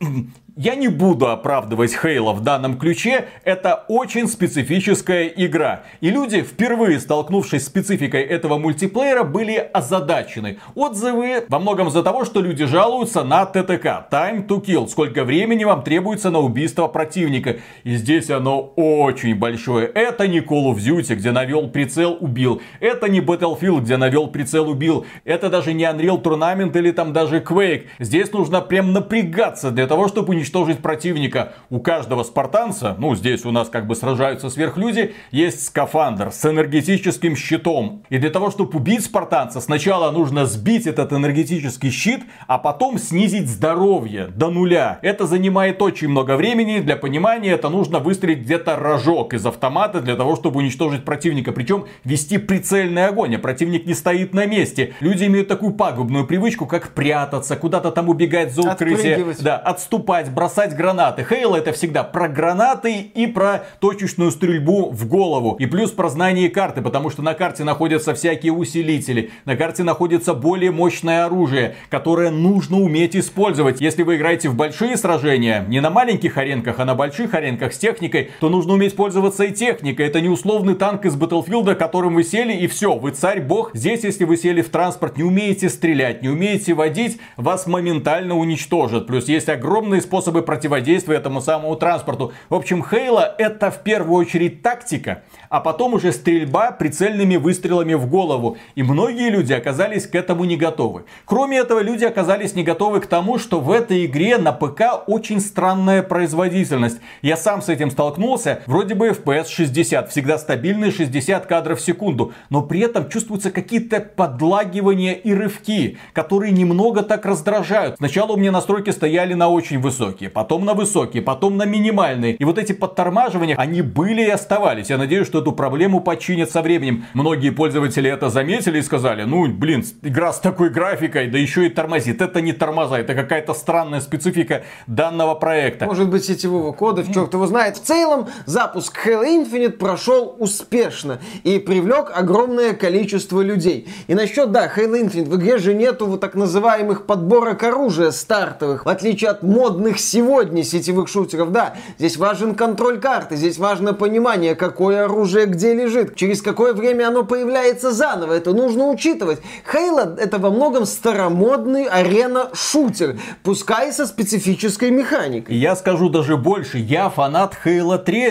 я 0.56 0.76
не 0.76 0.88
буду 0.88 1.28
оправдывать 1.28 1.94
Хейла 1.94 2.32
в 2.32 2.40
данном 2.40 2.78
ключе, 2.78 3.26
это 3.42 3.84
очень 3.88 4.28
специфическая 4.28 5.26
игра. 5.26 5.82
И 6.00 6.10
люди, 6.10 6.42
впервые 6.42 7.00
столкнувшись 7.00 7.62
с 7.62 7.67
спецификой 7.67 8.22
этого 8.22 8.58
мультиплеера, 8.58 9.24
были 9.24 9.56
озадачены. 9.56 10.58
Отзывы 10.76 11.44
во 11.48 11.58
многом 11.58 11.90
за 11.90 12.05
того, 12.05 12.24
что 12.24 12.40
люди 12.40 12.67
жалуются 12.67 13.24
на 13.24 13.46
ТТК, 13.46 14.06
Time 14.10 14.46
to 14.46 14.64
Kill, 14.64 14.86
сколько 14.86 15.24
времени 15.24 15.64
вам 15.64 15.82
требуется 15.82 16.31
на 16.31 16.38
убийство 16.38 16.86
противника. 16.86 17.56
И 17.82 17.96
здесь 17.96 18.31
оно 18.31 18.60
очень 18.76 19.34
большое. 19.34 19.88
Это 19.88 20.29
не 20.29 20.38
Call 20.38 20.72
of 20.72 20.76
Duty, 20.76 21.17
где 21.17 21.32
навел 21.32 21.69
прицел, 21.69 22.17
убил. 22.20 22.62
Это 22.79 23.08
не 23.08 23.20
Battlefield, 23.20 23.81
где 23.81 23.96
навел 23.96 24.29
прицел, 24.29 24.70
убил. 24.70 25.05
Это 25.24 25.50
даже 25.50 25.72
не 25.72 25.82
Unreal 25.84 26.22
Tournament 26.22 26.79
или 26.79 26.93
там 26.93 27.12
даже 27.12 27.40
Quake. 27.40 27.86
Здесь 27.98 28.32
нужно 28.32 28.60
прям 28.60 28.93
напрягаться 28.93 29.72
для 29.72 29.88
того, 29.88 30.06
чтобы 30.06 30.31
уничтожить 30.31 30.44
уничтожить 30.44 30.81
противника. 30.81 31.55
У 31.70 31.81
каждого 31.81 32.22
спартанца, 32.22 32.94
ну 32.98 33.15
здесь 33.15 33.46
у 33.46 33.51
нас 33.51 33.70
как 33.70 33.86
бы 33.86 33.94
сражаются 33.94 34.51
сверхлюди, 34.51 35.15
есть 35.31 35.65
скафандр 35.65 36.31
с 36.32 36.44
энергетическим 36.44 37.34
щитом. 37.34 38.03
И 38.10 38.19
для 38.19 38.29
того, 38.31 38.51
чтобы 38.51 38.79
убить 38.79 39.05
спартанца, 39.05 39.60
сначала 39.60 40.10
нужно 40.10 40.44
сбить 40.44 40.86
этот 40.86 41.13
энергетический 41.13 41.91
щит, 41.91 42.24
а 42.46 42.58
потом 42.58 42.98
снизить 42.98 43.48
здоровье 43.48 44.27
до 44.27 44.51
нуля. 44.51 44.98
Это 45.01 45.27
занимает 45.27 45.81
очень 45.81 46.08
много 46.08 46.36
времени. 46.36 46.81
Для 46.81 46.96
понимания 46.96 47.53
это 47.53 47.70
нужно 47.70 48.01
выстрелить 48.01 48.41
где-то 48.41 48.77
рожок 48.77 49.32
из 49.32 49.46
автомата 49.46 50.01
для 50.01 50.15
того, 50.15 50.36
чтобы 50.36 50.58
уничтожить 50.58 51.05
противника. 51.05 51.53
Причем 51.53 51.86
вести 52.05 52.36
прицельный 52.36 53.06
огонь, 53.06 53.36
а 53.36 53.39
противник 53.39 53.86
не 53.86 53.94
стоит 53.94 54.34
на 54.34 54.44
месте. 54.44 54.93
Люди 55.01 55.24
имеют 55.24 55.48
такую 55.48 55.72
пагубную 55.72 56.27
привычку, 56.27 56.67
как 56.67 56.91
прятаться, 56.91 57.56
куда-то 57.56 57.91
там 57.91 58.10
убегать 58.10 58.53
за 58.53 58.72
укрытие. 58.72 59.24
Да, 59.41 59.56
отступать, 59.56 60.33
бросать 60.34 60.74
гранаты. 60.74 61.24
Хейла 61.24 61.56
это 61.56 61.72
всегда 61.72 62.03
про 62.03 62.29
гранаты 62.29 63.00
и 63.14 63.26
про 63.26 63.64
точечную 63.81 64.31
стрельбу 64.31 64.91
в 64.91 65.06
голову. 65.06 65.56
И 65.58 65.67
плюс 65.67 65.91
про 65.91 66.08
знание 66.08 66.50
карты, 66.50 66.82
потому 66.82 67.10
что 67.10 67.22
на 67.22 67.34
карте 67.34 67.64
находятся 67.64 68.14
всякие 68.14 68.53
усилители. 68.53 69.31
На 69.44 69.56
карте 69.56 69.82
находится 69.84 70.34
более 70.34 70.70
мощное 70.70 71.24
оружие, 71.24 71.76
которое 71.88 72.31
нужно 72.31 72.81
уметь 72.81 73.17
использовать. 73.17 73.81
Если 73.81 74.03
вы 74.03 74.17
играете 74.17 74.48
в 74.48 74.56
большие 74.56 74.96
сражения, 74.96 75.64
не 75.69 75.81
на 75.81 75.91
маленьких 75.91 76.36
аренках, 76.36 76.81
а 76.81 76.84
на 76.84 76.94
больших 76.94 77.34
аренках 77.34 77.72
с 77.72 77.79
техникой, 77.79 78.31
то 78.41 78.48
нужно 78.48 78.74
уметь 78.74 78.96
пользоваться 78.96 79.44
и 79.44 79.53
техникой. 79.53 80.06
Это 80.06 80.20
не 80.20 80.29
условный 80.29 80.74
танк 80.74 81.05
из 81.06 81.14
Battlefield, 81.14 81.74
которым 81.76 82.14
вы 82.14 82.24
сели 82.24 82.53
и 82.53 82.67
все, 82.67 82.96
вы 82.96 83.12
царь-бог. 83.12 83.70
Здесь, 83.74 84.05
если 84.05 84.24
вы 84.24 84.36
сели 84.36 84.62
в 84.62 84.69
транспорт, 84.70 85.17
не 85.17 85.24
умеете 85.24 85.69
стрелять, 85.69 86.22
не 86.22 86.29
умеете 86.29 86.74
водить, 86.74 87.19
вас 87.36 87.67
моментально 87.67 88.36
уничтожат. 88.36 89.06
Плюс 89.06 89.29
есть 89.29 89.48
огромный 89.48 90.00
способ 90.00 90.23
способы 90.24 90.40
противодействия 90.40 91.16
этому 91.16 91.43
самому 91.43 91.76
транспорту. 91.76 92.32
В 92.48 92.54
общем, 92.54 92.82
Хейла 92.82 93.34
это 93.36 93.70
в 93.70 93.82
первую 93.82 94.16
очередь 94.16 94.62
тактика, 94.62 95.22
а 95.50 95.60
потом 95.60 95.93
уже 95.93 96.12
стрельба 96.12 96.70
прицельными 96.70 97.36
выстрелами 97.36 97.93
в 97.93 98.06
голову. 98.06 98.56
И 98.74 98.82
многие 98.82 99.28
люди 99.28 99.52
оказались 99.52 100.06
к 100.06 100.14
этому 100.14 100.44
не 100.44 100.56
готовы. 100.56 101.04
Кроме 101.26 101.58
этого, 101.58 101.81
люди 101.81 102.06
оказались 102.06 102.54
не 102.54 102.62
готовы 102.62 103.00
к 103.00 103.06
тому, 103.06 103.38
что 103.38 103.60
в 103.60 103.70
этой 103.70 104.06
игре 104.06 104.38
на 104.38 104.52
ПК 104.52 105.06
очень 105.06 105.40
странная 105.40 106.02
производительность. 106.02 107.00
Я 107.20 107.36
сам 107.36 107.60
с 107.60 107.69
этим 107.69 107.90
столкнулся. 107.90 108.62
Вроде 108.64 108.94
бы 108.94 109.08
FPS 109.08 109.48
60, 109.48 110.10
всегда 110.10 110.38
стабильные 110.38 110.90
60 110.90 111.44
кадров 111.44 111.81
в 111.81 111.84
секунду. 111.84 112.32
Но 112.48 112.62
при 112.62 112.81
этом 112.81 113.10
чувствуются 113.10 113.50
какие-то 113.50 114.00
подлагивания 114.00 115.12
и 115.12 115.34
рывки, 115.34 115.98
которые 116.14 116.50
немного 116.50 117.02
так 117.02 117.26
раздражают. 117.26 117.96
Сначала 117.98 118.32
у 118.32 118.36
меня 118.38 118.52
настройки 118.52 118.88
стояли 118.88 119.34
на 119.34 119.50
очень 119.50 119.81
высокие, 120.14 120.30
потом 120.30 120.64
на 120.64 120.74
высокие, 120.74 121.22
потом 121.22 121.56
на 121.56 121.64
минимальные. 121.64 122.34
И 122.34 122.44
вот 122.44 122.58
эти 122.58 122.72
подтормаживания, 122.72 123.56
они 123.56 123.82
были 123.82 124.22
и 124.22 124.30
оставались. 124.30 124.90
Я 124.90 124.98
надеюсь, 124.98 125.26
что 125.26 125.40
эту 125.40 125.52
проблему 125.52 126.00
починят 126.00 126.50
со 126.50 126.62
временем. 126.62 127.04
Многие 127.14 127.50
пользователи 127.50 128.10
это 128.10 128.30
заметили 128.30 128.78
и 128.78 128.82
сказали, 128.82 129.24
ну, 129.24 129.46
блин, 129.48 129.84
игра 130.02 130.32
с 130.32 130.40
такой 130.40 130.70
графикой, 130.70 131.28
да 131.28 131.38
еще 131.38 131.66
и 131.66 131.68
тормозит. 131.68 132.22
Это 132.22 132.40
не 132.40 132.52
тормоза, 132.52 132.98
это 132.98 133.14
какая-то 133.14 133.54
странная 133.54 134.00
специфика 134.00 134.62
данного 134.86 135.34
проекта. 135.34 135.86
Может 135.86 136.08
быть, 136.08 136.24
сетевого 136.24 136.72
кода, 136.72 137.04
черт 137.12 137.34
его 137.34 137.46
знает. 137.46 137.76
В 137.76 137.82
целом, 137.82 138.28
запуск 138.46 139.06
Halo 139.06 139.24
Infinite 139.24 139.78
прошел 139.78 140.36
успешно 140.38 141.18
и 141.44 141.58
привлек 141.58 142.12
огромное 142.14 142.72
количество 142.74 143.40
людей. 143.40 143.88
И 144.06 144.14
насчет, 144.14 144.52
да, 144.52 144.66
Halo 144.66 145.02
Infinite, 145.02 145.28
в 145.28 145.36
игре 145.36 145.58
же 145.58 145.74
нету 145.74 146.06
вот 146.06 146.20
так 146.20 146.34
называемых 146.34 147.06
подборок 147.06 147.62
оружия 147.62 148.10
стартовых, 148.10 148.86
в 148.86 148.88
отличие 148.88 149.30
от 149.30 149.42
модных 149.42 149.98
сегодня 150.08 150.65
сетевых 150.65 151.08
шутеров. 151.08 151.53
Да, 151.53 151.75
здесь 151.99 152.17
важен 152.17 152.55
контроль 152.55 153.01
карты, 153.01 153.37
здесь 153.37 153.58
важно 153.58 153.94
понимание, 153.94 154.55
какое 154.55 155.05
оружие 155.05 155.46
где 155.46 155.75
лежит, 155.75 156.17
через 156.17 156.43
какое 156.43 156.73
время 156.73 157.08
оно 157.08 157.25
появляется 157.25 157.93
заново. 157.93 158.32
Это 158.32 158.53
нужно 158.53 158.89
учитывать. 158.89 159.41
Хейла 159.70 160.17
это 160.19 160.39
во 160.39 160.51
многом 160.51 160.87
старомодный 160.87 161.87
арена-шутер, 161.87 163.19
пускай 163.43 163.93
со 163.93 164.06
специфической 164.06 164.91
механикой. 164.91 165.56
Я 165.56 165.77
скажу 165.77 166.08
даже 166.08 166.37
больше, 166.37 166.79
я 166.79 167.08
фанат 167.11 167.55
Хейла 167.63 167.99
3. 167.99 168.25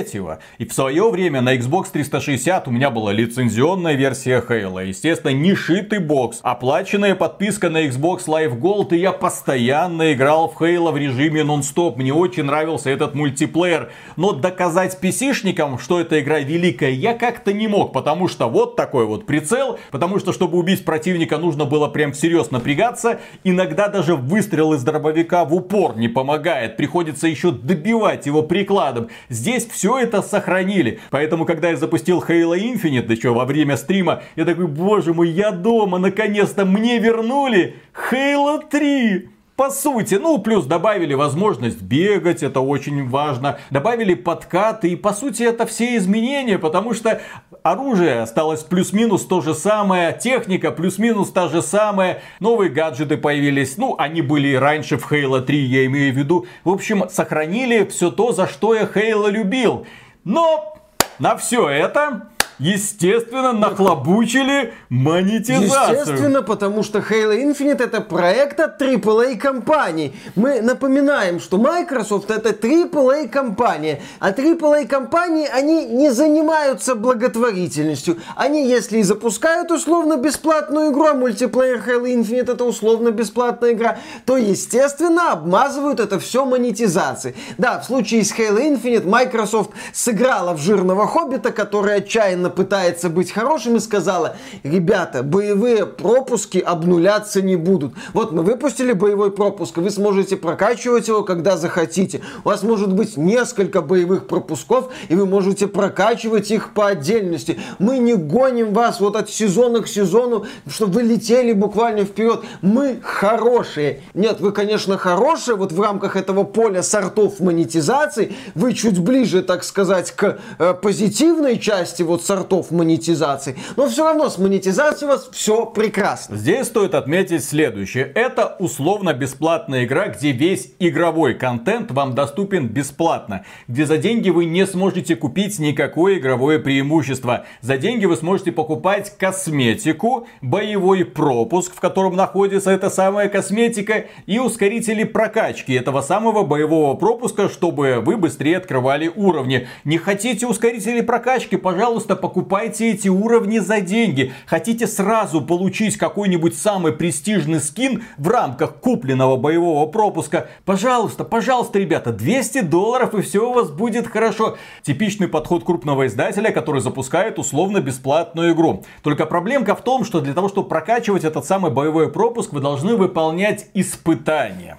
И 0.57 0.65
в 0.65 0.73
свое 0.73 1.09
время 1.09 1.41
на 1.41 1.55
Xbox 1.55 1.87
360 1.93 2.67
у 2.67 2.71
меня 2.71 2.89
была 2.89 3.13
лицензионная 3.13 3.93
версия 3.93 4.43
Хейла. 4.45 4.79
Естественно, 4.79 5.31
не 5.31 5.55
шитый 5.55 5.99
бокс, 5.99 6.39
оплаченная 6.41 7.15
подписка 7.15 7.69
на 7.69 7.85
Xbox 7.85 8.25
Live 8.25 8.59
Gold, 8.59 8.95
и 8.95 8.99
я 8.99 9.11
постоянно 9.11 10.13
играл 10.13 10.49
в 10.49 10.57
Хейла 10.57 10.91
в 10.91 10.97
режиме 10.97 11.43
нон-стоп. 11.53 11.97
Мне 11.97 12.13
очень 12.13 12.43
нравился 12.43 12.89
этот 12.89 13.15
мультиплеер. 13.15 13.91
Но 14.15 14.33
доказать 14.33 14.97
PC-шникам, 15.01 15.79
что 15.79 15.99
эта 15.99 16.19
игра 16.19 16.39
великая, 16.39 16.91
я 16.91 17.13
как-то 17.13 17.53
не 17.53 17.67
мог, 17.67 17.93
потому 17.93 18.27
что 18.27 18.47
вот 18.49 18.75
такой 18.75 19.05
вот 19.05 19.25
прицел, 19.25 19.79
потому 19.91 20.19
что, 20.19 20.33
чтобы 20.33 20.57
убить 20.57 20.85
противника, 20.85 21.37
нужно 21.37 21.65
было 21.65 21.87
прям 21.87 22.11
всерьез 22.11 22.51
напрягаться. 22.51 23.19
Иногда 23.43 23.87
даже 23.87 24.15
выстрел 24.15 24.73
из 24.73 24.83
дробовика 24.83 25.45
в 25.45 25.53
упор 25.53 25.95
не 25.95 26.07
помогает, 26.07 26.77
приходится 26.77 27.27
еще 27.27 27.51
добивать 27.51 28.25
его 28.25 28.43
прикладом. 28.43 29.09
Здесь 29.29 29.67
все 29.67 29.99
это 29.99 30.21
сохранили, 30.21 30.99
поэтому, 31.11 31.45
когда 31.45 31.69
я 31.69 31.77
запустил 31.77 32.23
Halo 32.27 32.57
Infinite, 32.57 33.07
да 33.07 33.15
что, 33.15 33.33
во 33.33 33.45
время 33.45 33.77
стрима, 33.77 34.23
я 34.35 34.45
такой, 34.45 34.67
боже 34.67 35.13
мой, 35.13 35.29
я 35.29 35.51
дома, 35.51 35.97
наконец-то 35.99 36.65
мне 36.65 36.97
вернули 36.99 37.75
Halo 38.11 38.61
3. 38.69 39.32
По 39.55 39.69
сути, 39.69 40.15
ну, 40.15 40.39
плюс 40.39 40.65
добавили 40.65 41.13
возможность 41.13 41.81
бегать, 41.81 42.41
это 42.41 42.59
очень 42.59 43.07
важно. 43.07 43.59
Добавили 43.69 44.15
подкаты, 44.15 44.89
и 44.89 44.95
по 44.95 45.13
сути 45.13 45.43
это 45.43 45.67
все 45.67 45.95
изменения, 45.97 46.57
потому 46.57 46.95
что 46.95 47.21
оружие 47.61 48.21
осталось 48.21 48.63
плюс-минус 48.63 49.27
то 49.27 49.41
же 49.41 49.53
самое, 49.53 50.17
техника 50.17 50.71
плюс-минус 50.71 51.31
та 51.31 51.49
же 51.49 51.61
самая, 51.61 52.23
новые 52.39 52.71
гаджеты 52.71 53.15
появились, 53.15 53.77
ну, 53.77 53.95
они 53.99 54.23
были 54.23 54.47
и 54.47 54.55
раньше 54.55 54.97
в 54.97 55.11
Halo 55.11 55.39
3, 55.39 55.57
я 55.59 55.85
имею 55.85 56.11
в 56.11 56.17
виду. 56.17 56.47
В 56.63 56.71
общем, 56.71 57.07
сохранили 57.11 57.85
все 57.85 58.09
то, 58.09 58.31
за 58.31 58.47
что 58.47 58.73
я 58.73 58.85
Halo 58.85 59.29
любил. 59.29 59.85
Но 60.23 60.77
на 61.19 61.37
все 61.37 61.69
это 61.69 62.29
естественно, 62.59 63.53
нахлобучили 63.53 64.73
монетизацию. 64.89 65.99
Естественно, 65.99 66.41
потому 66.41 66.83
что 66.83 66.99
Halo 66.99 67.35
Infinite 67.35 67.83
это 67.83 68.01
проект 68.01 68.59
от 68.59 68.81
AAA 68.81 69.37
компаний. 69.37 70.15
Мы 70.35 70.61
напоминаем, 70.61 71.39
что 71.39 71.57
Microsoft 71.57 72.29
это 72.31 72.49
AAA 72.49 73.27
компания. 73.27 74.01
А 74.19 74.31
AAA 74.31 74.87
компании, 74.87 75.47
они 75.51 75.85
не 75.85 76.11
занимаются 76.11 76.95
благотворительностью. 76.95 78.19
Они, 78.35 78.67
если 78.67 78.99
и 78.99 79.03
запускают 79.03 79.71
условно 79.71 80.17
бесплатную 80.17 80.91
игру, 80.91 81.07
а 81.07 81.13
мультиплеер 81.13 81.81
Halo 81.85 82.05
Infinite 82.05 82.53
это 82.53 82.63
условно 82.63 83.11
бесплатная 83.11 83.73
игра, 83.73 83.97
то, 84.25 84.37
естественно, 84.37 85.31
обмазывают 85.31 85.99
это 85.99 86.19
все 86.19 86.45
монетизацией. 86.45 87.35
Да, 87.57 87.79
в 87.79 87.85
случае 87.85 88.23
с 88.23 88.31
Halo 88.31 88.59
Infinite 88.59 89.07
Microsoft 89.07 89.71
сыграла 89.91 90.53
в 90.53 90.59
жирного 90.59 91.07
хоббита, 91.07 91.51
который 91.51 91.95
отчаянно 91.95 92.42
пытается 92.49 93.09
быть 93.09 93.31
хорошим 93.31 93.77
и 93.77 93.79
сказала, 93.79 94.35
ребята, 94.63 95.23
боевые 95.23 95.85
пропуски 95.85 96.57
обнуляться 96.57 97.41
не 97.41 97.55
будут. 97.55 97.93
Вот 98.13 98.31
мы 98.31 98.43
выпустили 98.43 98.93
боевой 98.93 99.31
пропуск, 99.31 99.77
вы 99.77 99.89
сможете 99.89 100.37
прокачивать 100.37 101.07
его, 101.07 101.23
когда 101.23 101.57
захотите. 101.57 102.21
У 102.43 102.49
вас 102.49 102.63
может 102.63 102.93
быть 102.93 103.17
несколько 103.17 103.81
боевых 103.81 104.27
пропусков, 104.27 104.89
и 105.09 105.15
вы 105.15 105.25
можете 105.25 105.67
прокачивать 105.67 106.51
их 106.51 106.73
по 106.73 106.87
отдельности. 106.87 107.59
Мы 107.79 107.97
не 107.97 108.15
гоним 108.15 108.73
вас 108.73 108.99
вот 108.99 109.15
от 109.15 109.29
сезона 109.29 109.81
к 109.81 109.87
сезону, 109.87 110.45
чтобы 110.67 110.93
вы 110.93 111.03
летели 111.03 111.53
буквально 111.53 112.05
вперед. 112.05 112.41
Мы 112.61 112.99
хорошие. 113.01 114.01
Нет, 114.13 114.39
вы, 114.39 114.51
конечно, 114.51 114.97
хорошие, 114.97 115.55
вот 115.55 115.71
в 115.71 115.81
рамках 115.81 116.15
этого 116.15 116.43
поля 116.43 116.83
сортов 116.83 117.39
монетизации, 117.39 118.35
вы 118.55 118.73
чуть 118.73 118.99
ближе, 118.99 119.43
так 119.43 119.63
сказать, 119.63 120.11
к 120.11 120.39
э, 120.59 120.73
позитивной 120.73 121.59
части 121.59 122.03
вот 122.03 122.23
сортов 122.33 122.71
монетизации. 122.71 123.55
Но 123.75 123.87
все 123.87 124.05
равно 124.05 124.29
с 124.29 124.37
монетизацией 124.39 125.09
у 125.09 125.13
вас 125.13 125.29
все 125.31 125.65
прекрасно. 125.65 126.35
Здесь 126.35 126.67
стоит 126.67 126.95
отметить 126.95 127.43
следующее. 127.43 128.11
Это 128.15 128.55
условно 128.59 129.13
бесплатная 129.13 129.85
игра, 129.85 130.07
где 130.07 130.31
весь 130.31 130.73
игровой 130.79 131.35
контент 131.35 131.91
вам 131.91 132.15
доступен 132.15 132.67
бесплатно. 132.67 133.45
Где 133.67 133.85
за 133.85 133.97
деньги 133.97 134.31
вы 134.31 134.45
не 134.45 134.65
сможете 134.65 135.15
купить 135.15 135.59
никакое 135.59 136.17
игровое 136.17 136.57
преимущество. 136.57 137.45
За 137.61 137.77
деньги 137.77 138.05
вы 138.05 138.15
сможете 138.15 138.51
покупать 138.51 139.15
косметику, 139.17 140.27
боевой 140.41 141.05
пропуск, 141.05 141.75
в 141.75 141.79
котором 141.79 142.15
находится 142.15 142.71
эта 142.71 142.89
самая 142.89 143.29
косметика, 143.29 144.05
и 144.25 144.39
ускорители 144.39 145.03
прокачки 145.03 145.73
этого 145.73 146.01
самого 146.01 146.43
боевого 146.43 146.95
пропуска, 146.95 147.47
чтобы 147.47 148.01
вы 148.03 148.17
быстрее 148.17 148.57
открывали 148.57 149.11
уровни. 149.15 149.67
Не 149.83 149.99
хотите 149.99 150.47
ускорители 150.47 151.01
прокачки? 151.01 151.57
Пожалуйста, 151.57 152.15
покупайте 152.23 152.89
эти 152.89 153.09
уровни 153.09 153.59
за 153.59 153.81
деньги. 153.81 154.31
Хотите 154.45 154.87
сразу 154.87 155.41
получить 155.41 155.97
какой-нибудь 155.97 156.57
самый 156.57 156.93
престижный 156.93 157.59
скин 157.59 158.05
в 158.17 158.29
рамках 158.29 158.75
купленного 158.77 159.35
боевого 159.35 159.85
пропуска? 159.87 160.47
Пожалуйста, 160.63 161.25
пожалуйста, 161.25 161.79
ребята, 161.79 162.13
200 162.13 162.61
долларов 162.61 163.13
и 163.13 163.21
все 163.21 163.49
у 163.49 163.51
вас 163.51 163.71
будет 163.71 164.07
хорошо. 164.07 164.55
Типичный 164.83 165.27
подход 165.27 165.65
крупного 165.65 166.07
издателя, 166.07 166.51
который 166.51 166.79
запускает 166.79 167.39
условно 167.39 167.81
бесплатную 167.81 168.53
игру. 168.53 168.85
Только 169.01 169.25
проблемка 169.25 169.75
в 169.75 169.83
том, 169.83 170.05
что 170.05 170.21
для 170.21 170.33
того, 170.33 170.47
чтобы 170.47 170.69
прокачивать 170.69 171.25
этот 171.25 171.43
самый 171.43 171.71
боевой 171.71 172.09
пропуск, 172.09 172.53
вы 172.53 172.61
должны 172.61 172.95
выполнять 172.95 173.67
испытания. 173.73 174.77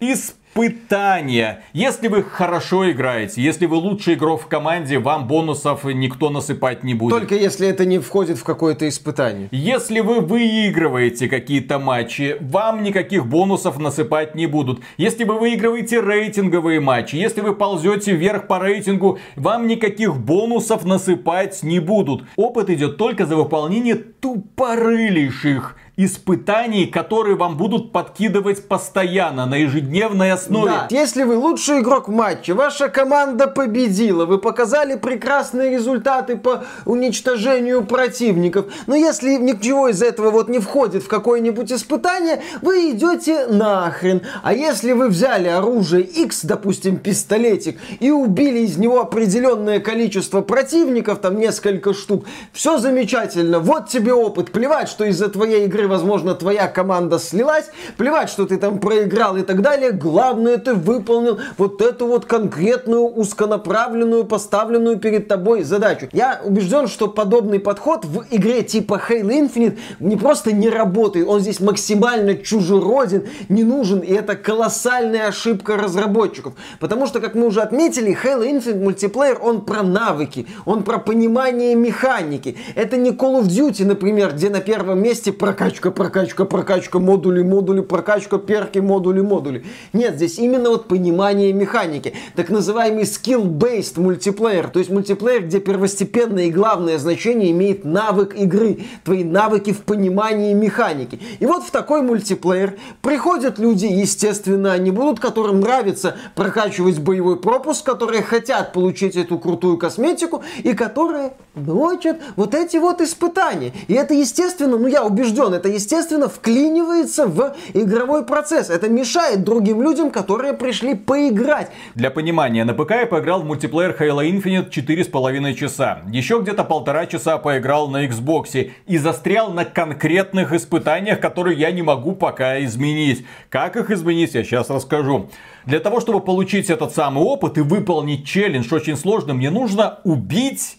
Испытания 0.00 0.43
испытания. 0.54 1.62
Если 1.72 2.08
вы 2.08 2.22
хорошо 2.22 2.90
играете, 2.90 3.42
если 3.42 3.66
вы 3.66 3.76
лучший 3.76 4.14
игрок 4.14 4.42
в 4.42 4.46
команде, 4.46 4.98
вам 4.98 5.26
бонусов 5.26 5.84
никто 5.84 6.30
насыпать 6.30 6.84
не 6.84 6.94
будет. 6.94 7.10
Только 7.10 7.34
если 7.34 7.68
это 7.68 7.84
не 7.84 7.98
входит 7.98 8.38
в 8.38 8.44
какое-то 8.44 8.88
испытание. 8.88 9.48
Если 9.50 10.00
вы 10.00 10.20
выигрываете 10.20 11.28
какие-то 11.28 11.78
матчи, 11.78 12.36
вам 12.40 12.82
никаких 12.82 13.26
бонусов 13.26 13.78
насыпать 13.78 14.34
не 14.34 14.46
будут. 14.46 14.80
Если 14.96 15.24
вы 15.24 15.38
выигрываете 15.38 16.00
рейтинговые 16.00 16.80
матчи, 16.80 17.16
если 17.16 17.40
вы 17.40 17.54
ползете 17.54 18.12
вверх 18.12 18.46
по 18.46 18.58
рейтингу, 18.58 19.18
вам 19.36 19.66
никаких 19.66 20.16
бонусов 20.16 20.84
насыпать 20.84 21.62
не 21.62 21.80
будут. 21.80 22.24
Опыт 22.36 22.70
идет 22.70 22.96
только 22.96 23.26
за 23.26 23.36
выполнение 23.36 23.94
тупорылейших 23.94 25.76
испытаний, 25.96 26.86
которые 26.86 27.36
вам 27.36 27.56
будут 27.56 27.92
подкидывать 27.92 28.66
постоянно, 28.66 29.46
на 29.46 29.54
ежедневной 29.56 30.32
основе. 30.32 30.72
Да. 30.72 30.88
Если 30.90 31.22
вы 31.22 31.36
лучший 31.36 31.80
игрок 31.80 32.08
в 32.08 32.12
матче, 32.12 32.54
ваша 32.54 32.88
команда 32.88 33.46
победила, 33.46 34.26
вы 34.26 34.38
показали 34.38 34.96
прекрасные 34.96 35.70
результаты 35.70 36.36
по 36.36 36.64
уничтожению 36.84 37.84
противников, 37.84 38.66
но 38.86 38.96
если 38.96 39.36
ничего 39.36 39.88
из 39.88 40.02
этого 40.02 40.30
вот 40.30 40.48
не 40.48 40.58
входит 40.58 41.04
в 41.04 41.08
какое-нибудь 41.08 41.70
испытание, 41.72 42.42
вы 42.60 42.90
идете 42.90 43.46
нахрен. 43.46 44.22
А 44.42 44.52
если 44.52 44.92
вы 44.92 45.08
взяли 45.08 45.48
оружие 45.48 46.02
X, 46.02 46.44
допустим, 46.44 46.96
пистолетик, 46.96 47.78
и 48.00 48.10
убили 48.10 48.60
из 48.60 48.76
него 48.76 49.00
определенное 49.00 49.78
количество 49.78 50.40
противников, 50.40 51.20
там 51.20 51.38
несколько 51.38 51.94
штук, 51.94 52.24
все 52.52 52.78
замечательно, 52.78 53.60
вот 53.60 53.88
тебе 53.88 54.12
опыт, 54.12 54.50
плевать, 54.50 54.88
что 54.88 55.04
из-за 55.04 55.28
твоей 55.28 55.66
игры, 55.66 55.83
возможно, 55.86 56.34
твоя 56.34 56.68
команда 56.68 57.18
слилась, 57.18 57.70
плевать, 57.96 58.30
что 58.30 58.46
ты 58.46 58.56
там 58.56 58.78
проиграл 58.78 59.36
и 59.36 59.42
так 59.42 59.62
далее, 59.62 59.90
главное, 59.92 60.58
ты 60.58 60.74
выполнил 60.74 61.38
вот 61.58 61.80
эту 61.82 62.06
вот 62.06 62.24
конкретную, 62.26 63.06
узконаправленную, 63.06 64.24
поставленную 64.24 64.98
перед 64.98 65.28
тобой 65.28 65.62
задачу. 65.62 66.08
Я 66.12 66.40
убежден, 66.44 66.88
что 66.88 67.08
подобный 67.08 67.60
подход 67.60 68.04
в 68.04 68.24
игре 68.30 68.62
типа 68.62 69.00
Halo 69.08 69.30
Infinite 69.30 69.78
не 70.00 70.16
просто 70.16 70.52
не 70.52 70.68
работает, 70.68 71.28
он 71.28 71.40
здесь 71.40 71.60
максимально 71.60 72.36
чужероден, 72.36 73.24
не 73.48 73.64
нужен, 73.64 74.00
и 74.00 74.12
это 74.12 74.36
колоссальная 74.36 75.28
ошибка 75.28 75.76
разработчиков. 75.76 76.54
Потому 76.80 77.06
что, 77.06 77.20
как 77.20 77.34
мы 77.34 77.46
уже 77.46 77.60
отметили, 77.60 78.16
Halo 78.22 78.44
Infinite 78.44 78.82
мультиплеер, 78.82 79.38
он 79.42 79.64
про 79.64 79.82
навыки, 79.82 80.46
он 80.64 80.82
про 80.82 80.98
понимание 80.98 81.74
механики. 81.74 82.56
Это 82.74 82.96
не 82.96 83.10
Call 83.10 83.42
of 83.42 83.44
Duty, 83.44 83.84
например, 83.84 84.32
где 84.32 84.50
на 84.50 84.60
первом 84.60 85.02
месте 85.02 85.32
прокачка, 85.32 85.73
прокачка, 85.80 86.44
прокачка, 86.44 86.98
модули, 86.98 87.42
модули, 87.42 87.80
прокачка, 87.80 88.38
перки, 88.38 88.78
модули, 88.78 89.20
модули. 89.20 89.64
Нет, 89.92 90.16
здесь 90.16 90.38
именно 90.38 90.70
вот 90.70 90.88
понимание 90.88 91.52
механики. 91.52 92.14
Так 92.36 92.50
называемый 92.50 93.04
skill-based 93.04 94.00
мультиплеер. 94.00 94.68
То 94.68 94.78
есть 94.78 94.90
мультиплеер, 94.90 95.44
где 95.44 95.60
первостепенное 95.60 96.44
и 96.44 96.50
главное 96.50 96.98
значение 96.98 97.50
имеет 97.50 97.84
навык 97.84 98.34
игры. 98.34 98.80
Твои 99.04 99.24
навыки 99.24 99.72
в 99.72 99.82
понимании 99.82 100.52
механики. 100.54 101.20
И 101.38 101.46
вот 101.46 101.64
в 101.64 101.70
такой 101.70 102.02
мультиплеер 102.02 102.78
приходят 103.02 103.58
люди, 103.58 103.86
естественно, 103.86 104.72
они 104.72 104.90
будут, 104.90 105.20
которым 105.20 105.60
нравится 105.60 106.16
прокачивать 106.34 106.98
боевой 106.98 107.38
пропуск, 107.38 107.84
которые 107.84 108.22
хотят 108.22 108.72
получить 108.72 109.16
эту 109.16 109.38
крутую 109.38 109.78
косметику 109.78 110.42
и 110.62 110.74
которые 110.74 111.34
ночат 111.54 112.20
вот 112.36 112.54
эти 112.54 112.76
вот 112.76 113.00
испытания. 113.00 113.72
И 113.88 113.94
это, 113.94 114.14
естественно, 114.14 114.78
ну 114.78 114.86
я 114.86 115.04
убежден, 115.04 115.54
это, 115.54 115.63
естественно, 115.68 116.28
вклинивается 116.28 117.26
в 117.26 117.54
игровой 117.72 118.24
процесс. 118.24 118.70
Это 118.70 118.88
мешает 118.88 119.44
другим 119.44 119.82
людям, 119.82 120.10
которые 120.10 120.52
пришли 120.54 120.94
поиграть. 120.94 121.70
Для 121.94 122.10
понимания, 122.10 122.64
на 122.64 122.74
ПК 122.74 122.90
я 122.92 123.06
поиграл 123.06 123.42
в 123.42 123.44
мультиплеер 123.44 123.96
Halo 123.98 124.24
Infinite 124.28 124.70
4,5 124.70 125.54
часа. 125.54 126.02
Еще 126.10 126.40
где-то 126.40 126.64
полтора 126.64 127.06
часа 127.06 127.38
поиграл 127.38 127.88
на 127.88 128.06
Xbox 128.06 128.70
и 128.86 128.98
застрял 128.98 129.52
на 129.52 129.64
конкретных 129.64 130.52
испытаниях, 130.52 131.20
которые 131.20 131.58
я 131.58 131.70
не 131.70 131.82
могу 131.82 132.12
пока 132.12 132.62
изменить. 132.64 133.24
Как 133.48 133.76
их 133.76 133.90
изменить, 133.90 134.34
я 134.34 134.44
сейчас 134.44 134.70
расскажу. 134.70 135.30
Для 135.66 135.80
того, 135.80 136.00
чтобы 136.00 136.20
получить 136.20 136.70
этот 136.70 136.94
самый 136.94 137.22
опыт 137.24 137.58
и 137.58 137.62
выполнить 137.62 138.26
челлендж 138.26 138.72
очень 138.74 138.96
сложно, 138.96 139.34
мне 139.34 139.50
нужно 139.50 140.00
убить 140.04 140.78